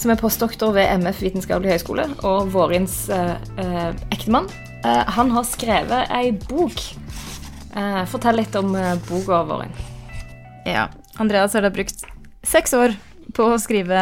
som 0.00 0.12
er 0.12 0.20
postdoktor 0.20 0.72
ved 0.72 0.88
MF 1.02 1.20
Vitenskapelig 1.22 1.74
høgskole 1.74 2.06
og 2.24 2.48
Vårins 2.54 3.02
eh, 3.12 3.34
eh, 3.60 3.90
ektemann, 4.14 4.48
eh, 4.84 5.04
han 5.16 5.32
har 5.34 5.44
skrevet 5.48 6.14
ei 6.16 6.30
bok. 6.32 6.80
Eh, 7.76 8.00
fortell 8.10 8.40
litt 8.40 8.56
om 8.58 8.72
eh, 8.74 8.96
boka, 9.08 9.42
Vårin. 9.46 9.74
Ja. 10.66 10.88
Andreas 11.20 11.54
har 11.54 11.66
da 11.66 11.70
brukt 11.74 12.02
seks 12.46 12.72
år 12.74 12.96
på 13.36 13.44
å 13.52 13.60
skrive 13.60 14.00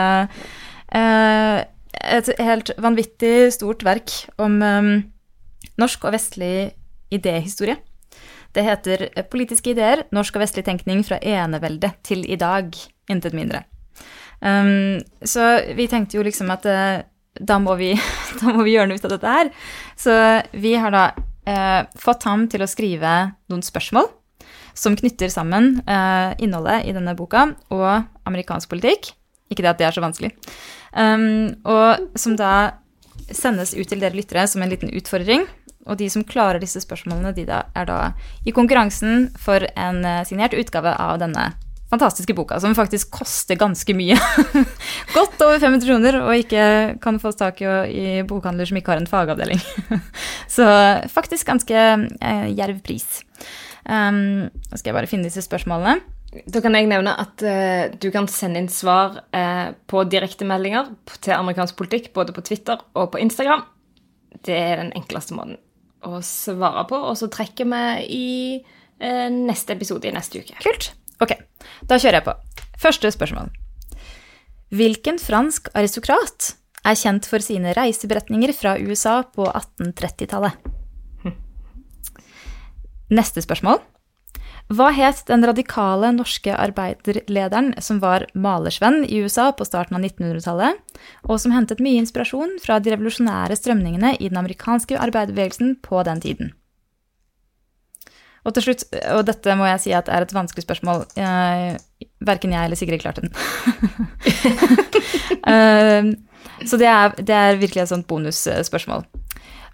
eh, 0.95 1.59
et 1.99 2.31
helt 2.39 2.71
vanvittig 2.79 3.51
stort 3.57 3.83
verk 3.85 4.13
om 4.39 4.61
norsk 5.79 6.05
og 6.07 6.15
vestlig 6.15 6.71
idéhistorie. 7.11 7.77
Det 8.57 8.65
heter 8.65 9.09
Politiske 9.31 9.75
ideer, 9.75 10.05
norsk 10.15 10.39
og 10.39 10.45
vestlig 10.45 10.65
tenkning 10.67 11.03
fra 11.07 11.21
enevelde 11.21 11.93
til 12.07 12.25
i 12.29 12.39
dag. 12.41 12.73
Intet 13.13 13.37
mindre. 13.37 13.65
Um, 14.41 15.01
så 15.27 15.59
vi 15.75 15.89
tenkte 15.91 16.19
jo 16.19 16.25
liksom 16.27 16.51
at 16.55 16.67
uh, 16.69 17.01
da, 17.39 17.59
må 17.63 17.75
vi, 17.81 17.93
da 18.41 18.55
må 18.55 18.67
vi 18.67 18.77
gjøre 18.77 18.91
noe 18.91 19.01
ut 19.01 19.09
av 19.09 19.15
dette 19.17 19.35
her. 19.35 19.51
Så 19.99 20.15
vi 20.57 20.77
har 20.79 20.95
da 20.95 21.05
uh, 21.15 21.83
fått 21.99 22.27
ham 22.29 22.47
til 22.51 22.65
å 22.65 22.71
skrive 22.71 23.15
noen 23.51 23.65
spørsmål 23.65 24.11
som 24.79 24.95
knytter 24.99 25.31
sammen 25.33 25.81
uh, 25.89 26.35
innholdet 26.39 26.87
i 26.87 26.95
denne 26.95 27.17
boka 27.19 27.49
og 27.75 28.29
amerikansk 28.29 28.71
politikk. 28.71 29.13
Ikke 29.51 29.65
det 29.65 29.73
at 29.73 29.81
det 29.81 29.89
er 29.89 29.97
så 29.97 30.05
vanskelig. 30.05 30.35
Um, 30.93 31.57
og 31.67 32.19
som 32.21 32.37
da 32.39 32.79
sendes 33.35 33.75
ut 33.77 33.89
til 33.89 34.01
dere 34.01 34.17
lyttere 34.17 34.47
som 34.49 34.63
en 34.63 34.71
liten 34.71 34.93
utfordring. 34.95 35.47
Og 35.89 35.99
de 36.01 36.11
som 36.13 36.27
klarer 36.27 36.61
disse 36.63 36.83
spørsmålene, 36.85 37.33
de 37.37 37.47
da 37.49 37.65
er 37.77 37.89
da 37.89 38.01
i 38.47 38.55
konkurransen 38.55 39.31
for 39.41 39.65
en 39.75 40.05
uh, 40.05 40.25
signert 40.29 40.57
utgave 40.57 40.93
av 40.93 41.19
denne 41.23 41.51
fantastiske 41.89 42.35
boka, 42.37 42.59
som 42.61 42.75
faktisk 42.77 43.11
koster 43.17 43.57
ganske 43.57 43.95
mye. 43.97 44.17
Godt 45.17 45.41
over 45.45 45.61
500 45.61 45.87
kroner, 45.89 46.19
og 46.21 46.37
ikke 46.37 46.65
kan 47.03 47.21
fås 47.23 47.39
tak 47.41 47.63
i, 47.65 47.71
i 47.89 48.09
bokhandler 48.29 48.69
som 48.69 48.81
ikke 48.81 48.93
har 48.93 49.01
en 49.01 49.09
fagavdeling. 49.09 49.63
Så 50.57 50.67
faktisk 51.13 51.49
ganske 51.49 51.79
eh, 51.79 52.47
gjerv 52.53 52.83
pris. 52.85 53.23
Um, 53.89 54.51
skal 54.75 54.91
jeg 54.91 54.99
bare 54.99 55.09
finne 55.09 55.31
disse 55.31 55.45
spørsmålene. 55.47 56.03
Da 56.53 56.61
kan 56.61 56.77
jeg 56.77 56.91
nevne 56.91 57.15
at 57.17 57.41
uh, 57.41 57.95
du 57.97 58.11
kan 58.13 58.29
sende 58.29 58.61
inn 58.61 58.69
svar 58.73 59.23
uh, 59.33 59.71
på 59.89 60.05
direktemeldinger 60.13 60.93
til 61.23 61.39
amerikansk 61.39 61.79
politikk, 61.79 62.13
både 62.13 62.37
på 62.37 62.45
Twitter 62.45 62.85
og 62.93 63.15
på 63.15 63.23
Instagram. 63.25 63.65
Det 64.45 64.53
er 64.53 64.77
den 64.83 64.93
enkleste 64.99 65.39
måten 65.39 65.57
å 66.07 66.21
svare 66.25 66.85
på, 66.91 66.99
og 67.11 67.17
så 67.19 67.31
trekker 67.33 67.69
vi 67.69 67.83
i 68.15 68.29
eh, 68.59 69.29
neste 69.35 69.75
episode 69.75 70.09
i 70.09 70.15
neste 70.15 70.43
uke. 70.43 70.59
Kult. 70.65 70.93
Ok, 71.23 71.35
da 71.91 71.99
kjører 71.99 72.21
jeg 72.21 72.29
på. 72.29 72.37
Første 72.79 73.11
spørsmål. 73.15 73.51
Hvilken 74.79 75.19
fransk 75.19 75.71
aristokrat 75.79 76.53
er 76.87 76.99
kjent 76.99 77.27
for 77.29 77.43
sine 77.43 77.73
reiseberetninger 77.77 78.53
fra 78.55 78.77
USA 78.79 79.23
på 79.27 79.49
1830-tallet? 79.49 80.59
Neste 83.09 83.41
spørsmål. 83.41 83.81
Hva 84.69 84.91
het 84.93 85.23
den 85.31 85.45
radikale 85.49 86.11
norske 86.13 86.53
arbeiderlederen 86.53 87.71
som 87.81 88.03
var 88.03 88.27
malersvenn 88.37 89.01
i 89.07 89.23
USA 89.25 89.49
på 89.57 89.65
starten 89.65 89.97
av 89.97 90.05
1900-tallet, 90.05 90.77
og 91.25 91.41
som 91.41 91.55
hentet 91.57 91.81
mye 91.81 92.03
inspirasjon 92.03 92.59
fra 92.61 92.77
de 92.77 92.93
revolusjonære 92.93 93.57
strømningene 93.57 94.19
i 94.19 94.29
den 94.29 94.41
amerikanske 94.41 94.99
arbeiderbevegelsen 95.01 95.79
på 95.85 96.03
den 96.05 96.21
tiden? 96.21 96.53
Og 98.45 98.55
til 98.57 98.69
slutt, 98.69 98.85
og 99.17 99.25
dette 99.29 99.57
må 99.57 99.67
jeg 99.71 99.83
si 99.87 99.95
at 99.97 100.09
er 100.13 100.25
et 100.25 100.37
vanskelig 100.37 100.67
spørsmål, 100.67 101.07
eh, 101.17 101.81
verken 102.29 102.53
jeg 102.53 102.69
eller 102.69 102.81
Sigrid 102.81 103.01
klarte 103.03 103.25
den. 103.25 103.33
eh, 105.53 106.13
så 106.69 106.81
det 106.81 106.93
er, 106.93 107.17
det 107.17 107.35
er 107.35 107.61
virkelig 107.61 107.87
et 107.87 107.93
sånt 107.93 108.09
bonusspørsmål. 108.09 109.09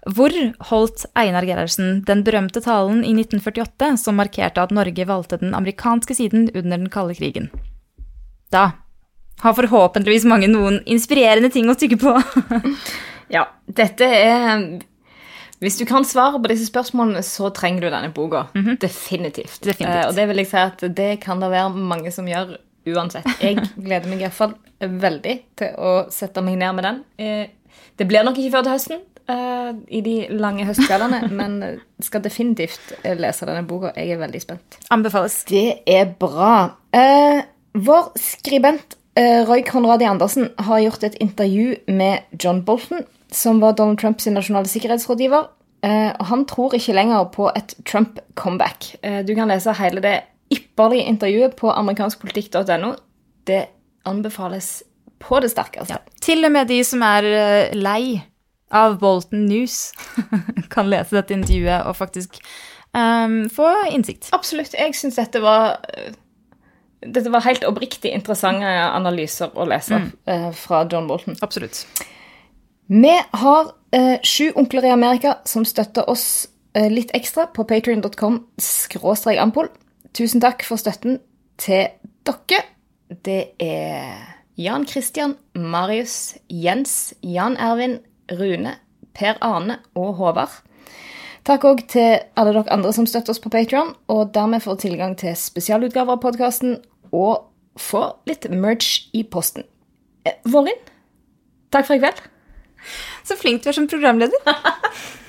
Hvor 0.05 0.33
holdt 0.69 1.07
Einar 1.17 1.45
Gerhardsen 1.47 2.03
den 2.05 2.21
berømte 2.25 2.61
talen 2.61 3.01
i 3.01 3.13
1948 3.17 3.95
som 4.03 4.19
markerte 4.19 4.61
at 4.61 4.73
Norge 4.75 5.07
valgte 5.09 5.39
den 5.41 5.55
amerikanske 5.57 6.13
siden 6.17 6.49
under 6.53 6.77
den 6.77 6.89
kalde 6.93 7.15
krigen? 7.17 7.49
Da 8.53 8.69
har 9.41 9.55
forhåpentligvis 9.57 10.27
mange 10.29 10.47
noen 10.51 10.79
inspirerende 10.85 11.49
ting 11.53 11.69
å 11.69 11.77
tygge 11.79 11.99
på. 12.01 12.15
Ja, 13.33 13.47
dette 13.65 14.05
er 14.05 14.59
Hvis 15.57 15.79
du 15.79 15.85
kan 15.89 16.03
svare 16.05 16.37
på 16.37 16.49
disse 16.51 16.67
spørsmålene, 16.67 17.23
så 17.25 17.49
trenger 17.49 17.87
du 17.87 17.89
denne 17.89 18.11
boka. 18.13 18.43
Definitivt. 18.53 19.63
Definitivt. 19.63 19.89
Eh, 19.89 20.03
og 20.05 20.13
det 20.13 20.27
vil 20.29 20.41
jeg 20.43 20.49
si 20.51 20.59
at 20.61 20.83
det 20.93 21.07
kan 21.23 21.41
det 21.41 21.49
være 21.49 21.71
mange 21.73 22.11
som 22.13 22.27
gjør 22.29 22.57
uansett. 22.93 23.25
Jeg 23.41 23.63
gleder 23.87 24.11
meg 24.11 24.21
iallfall 24.21 24.53
veldig 24.77 25.35
til 25.57 25.79
å 25.81 25.95
sette 26.13 26.43
meg 26.45 26.59
ned 26.61 26.77
med 26.77 26.85
den. 26.85 27.01
Eh, 27.17 27.81
det 27.97 28.05
blir 28.05 28.27
nok 28.27 28.37
ikke 28.37 28.59
før 28.59 28.67
til 28.67 28.75
høsten, 28.75 29.01
eh, 29.31 29.71
i 29.87 30.01
de 30.05 30.15
lange 30.35 30.67
høstkveldene, 30.67 31.29
men 31.39 31.57
skal 32.03 32.23
definitivt 32.25 32.95
eh, 33.03 33.17
lese 33.19 33.47
denne 33.47 33.65
boka. 33.67 33.93
Jeg 33.97 34.15
er 34.15 34.21
veldig 34.21 34.43
spent. 34.43 34.79
Anbefales. 34.93 35.41
Det 35.49 35.81
er 35.87 36.13
bra. 36.19 36.55
Uh, 36.95 37.41
vår 37.75 38.13
skribent 38.21 38.95
uh, 39.19 39.41
Roy 39.49 39.65
Conradi 39.67 40.07
Andersen 40.07 40.49
har 40.67 40.83
gjort 40.85 41.03
et 41.09 41.19
intervju 41.23 41.75
med 41.91 42.39
John 42.41 42.63
Bolton, 42.65 43.03
som 43.31 43.59
var 43.63 43.75
Donald 43.75 43.99
Trumps 43.99 44.29
nasjonale 44.31 44.69
sikkerhetsrådgiver. 44.71 45.49
Eh, 45.85 46.11
han 46.19 46.45
tror 46.49 46.73
ikke 46.73 46.95
lenger 46.97 47.27
på 47.33 47.49
et 47.53 47.75
Trump-comeback. 47.85 48.95
Eh, 49.05 49.21
du 49.25 49.35
kan 49.37 49.51
lese 49.51 49.73
hele 49.77 50.01
det 50.01 50.15
ypperlige 50.53 51.05
intervjuet 51.11 51.55
på 51.59 51.69
amerikanskpolitikk.no. 51.69 52.93
Det 53.45 53.65
anbefales 54.05 54.83
på 55.19 55.39
det 55.39 55.51
sterkeste. 55.53 55.93
Ja. 55.93 56.15
Til 56.21 56.45
og 56.45 56.51
med 56.55 56.69
de 56.69 56.79
som 56.85 57.03
er 57.05 57.27
lei 57.77 58.21
av 58.75 58.99
Bolton 58.99 59.45
News, 59.49 59.93
kan 60.73 60.89
lese 60.91 61.17
dette 61.17 61.35
intervjuet 61.35 61.87
og 61.87 61.95
faktisk 61.97 62.37
um, 62.91 63.45
få 63.51 63.71
innsikt. 63.93 64.29
Absolutt. 64.35 64.75
Jeg 64.75 64.95
syns 64.97 65.19
dette 65.21 65.41
var 65.43 65.79
eh, 65.95 66.13
dette 67.05 67.29
var 67.29 67.45
helt 67.45 67.65
oppriktig 67.67 68.11
interessante 68.15 68.65
analyser 68.67 69.53
å 69.53 69.67
lese 69.69 69.99
eh, 70.25 70.49
fra 70.57 70.83
John 70.91 71.07
Bolton. 71.09 71.37
Absolutt. 71.45 71.83
Vi 72.87 73.13
har 73.41 73.71
eh, 73.95 74.17
sju 74.23 74.51
onkler 74.55 74.85
i 74.85 74.93
Amerika 74.93 75.39
som 75.45 75.65
støtter 75.65 76.09
oss 76.09 76.47
eh, 76.77 76.89
litt 76.91 77.13
ekstra 77.17 77.47
på 77.53 77.65
patrion.com 77.67 78.39
skråstrek 78.61 79.41
ampol. 79.41 79.69
Tusen 80.15 80.43
takk 80.43 80.65
for 80.65 80.81
støtten 80.81 81.19
til 81.61 81.89
dere. 82.25 82.63
Det 83.25 83.41
er 83.61 84.15
Jan 84.57 84.85
Christian, 84.87 85.35
Marius, 85.53 86.35
Jens, 86.49 87.13
Jan 87.21 87.57
Ervin, 87.61 87.99
Rune, 88.31 88.77
Per 89.15 89.37
Arne 89.45 89.79
og 89.95 90.15
Håvard. 90.19 90.61
Takk 91.45 91.65
òg 91.69 91.83
til 91.91 92.23
alle 92.33 92.55
dere 92.55 92.73
andre 92.73 92.93
som 92.95 93.05
støtter 93.05 93.35
oss 93.35 93.41
på 93.41 93.51
Patreon, 93.53 93.93
og 94.09 94.31
dermed 94.33 94.63
får 94.65 94.79
tilgang 94.81 95.13
til 95.19 95.35
spesialutgaver 95.37 96.17
av 96.17 96.23
podkasten 96.23 96.79
og 97.13 97.45
får 97.77 98.15
litt 98.29 98.47
merch 98.49 99.11
i 99.13 99.21
posten. 99.23 99.67
Eh, 100.25 100.39
Vårin, 100.49 100.79
takk 101.69 101.85
for 101.85 101.97
i 101.97 102.01
kveld. 102.01 102.23
Så 103.25 103.37
flink 103.37 103.63
du 103.63 103.69
er 103.69 103.77
som 103.77 103.89
programleder. 103.89 104.41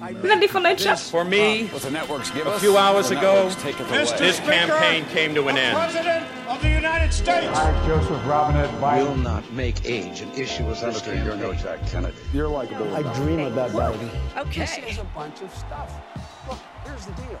Veldig 0.00 0.50
fornøyd 0.50 0.78
sjøl. 0.78 0.96
For 1.10 1.24
me, 1.24 1.68
What 1.72 1.82
the 1.82 1.90
networks 1.90 2.30
give 2.30 2.46
a 2.46 2.58
few 2.58 2.76
hours 2.76 3.10
ago, 3.10 3.32
networks 3.34 3.62
take 3.62 3.80
it 3.80 3.86
away. 3.90 4.04
this 4.18 4.38
campaign 4.40 5.04
came 5.16 5.34
to 5.34 5.48
an 5.48 5.56
end. 5.56 5.76
President 5.76 6.24
of 6.48 6.60
the 6.60 6.68
United 6.68 7.12
States. 7.12 7.58
Joseph 7.86 8.22
Robinette 8.26 8.72
Will 8.80 9.16
not 9.16 9.44
make 9.52 9.76
age 9.84 10.20
an 10.20 10.30
issue 10.44 10.64
as 10.70 10.82
I 10.84 10.92
Senator, 10.92 11.24
you're 11.24 11.36
no 11.36 11.52
Jack 11.54 11.80
Kennedy. 11.90 12.16
You're 12.32 12.48
likable. 12.48 12.94
I 12.94 13.02
dream 13.14 13.40
about 13.40 13.70
Biden. 13.70 14.10
This 14.54 14.78
is 14.90 14.98
a 14.98 15.04
bunch 15.14 15.40
of 15.42 15.50
stuff. 15.54 15.90
Look, 16.48 16.58
here's 16.84 17.06
the 17.06 17.12
deal. 17.12 17.40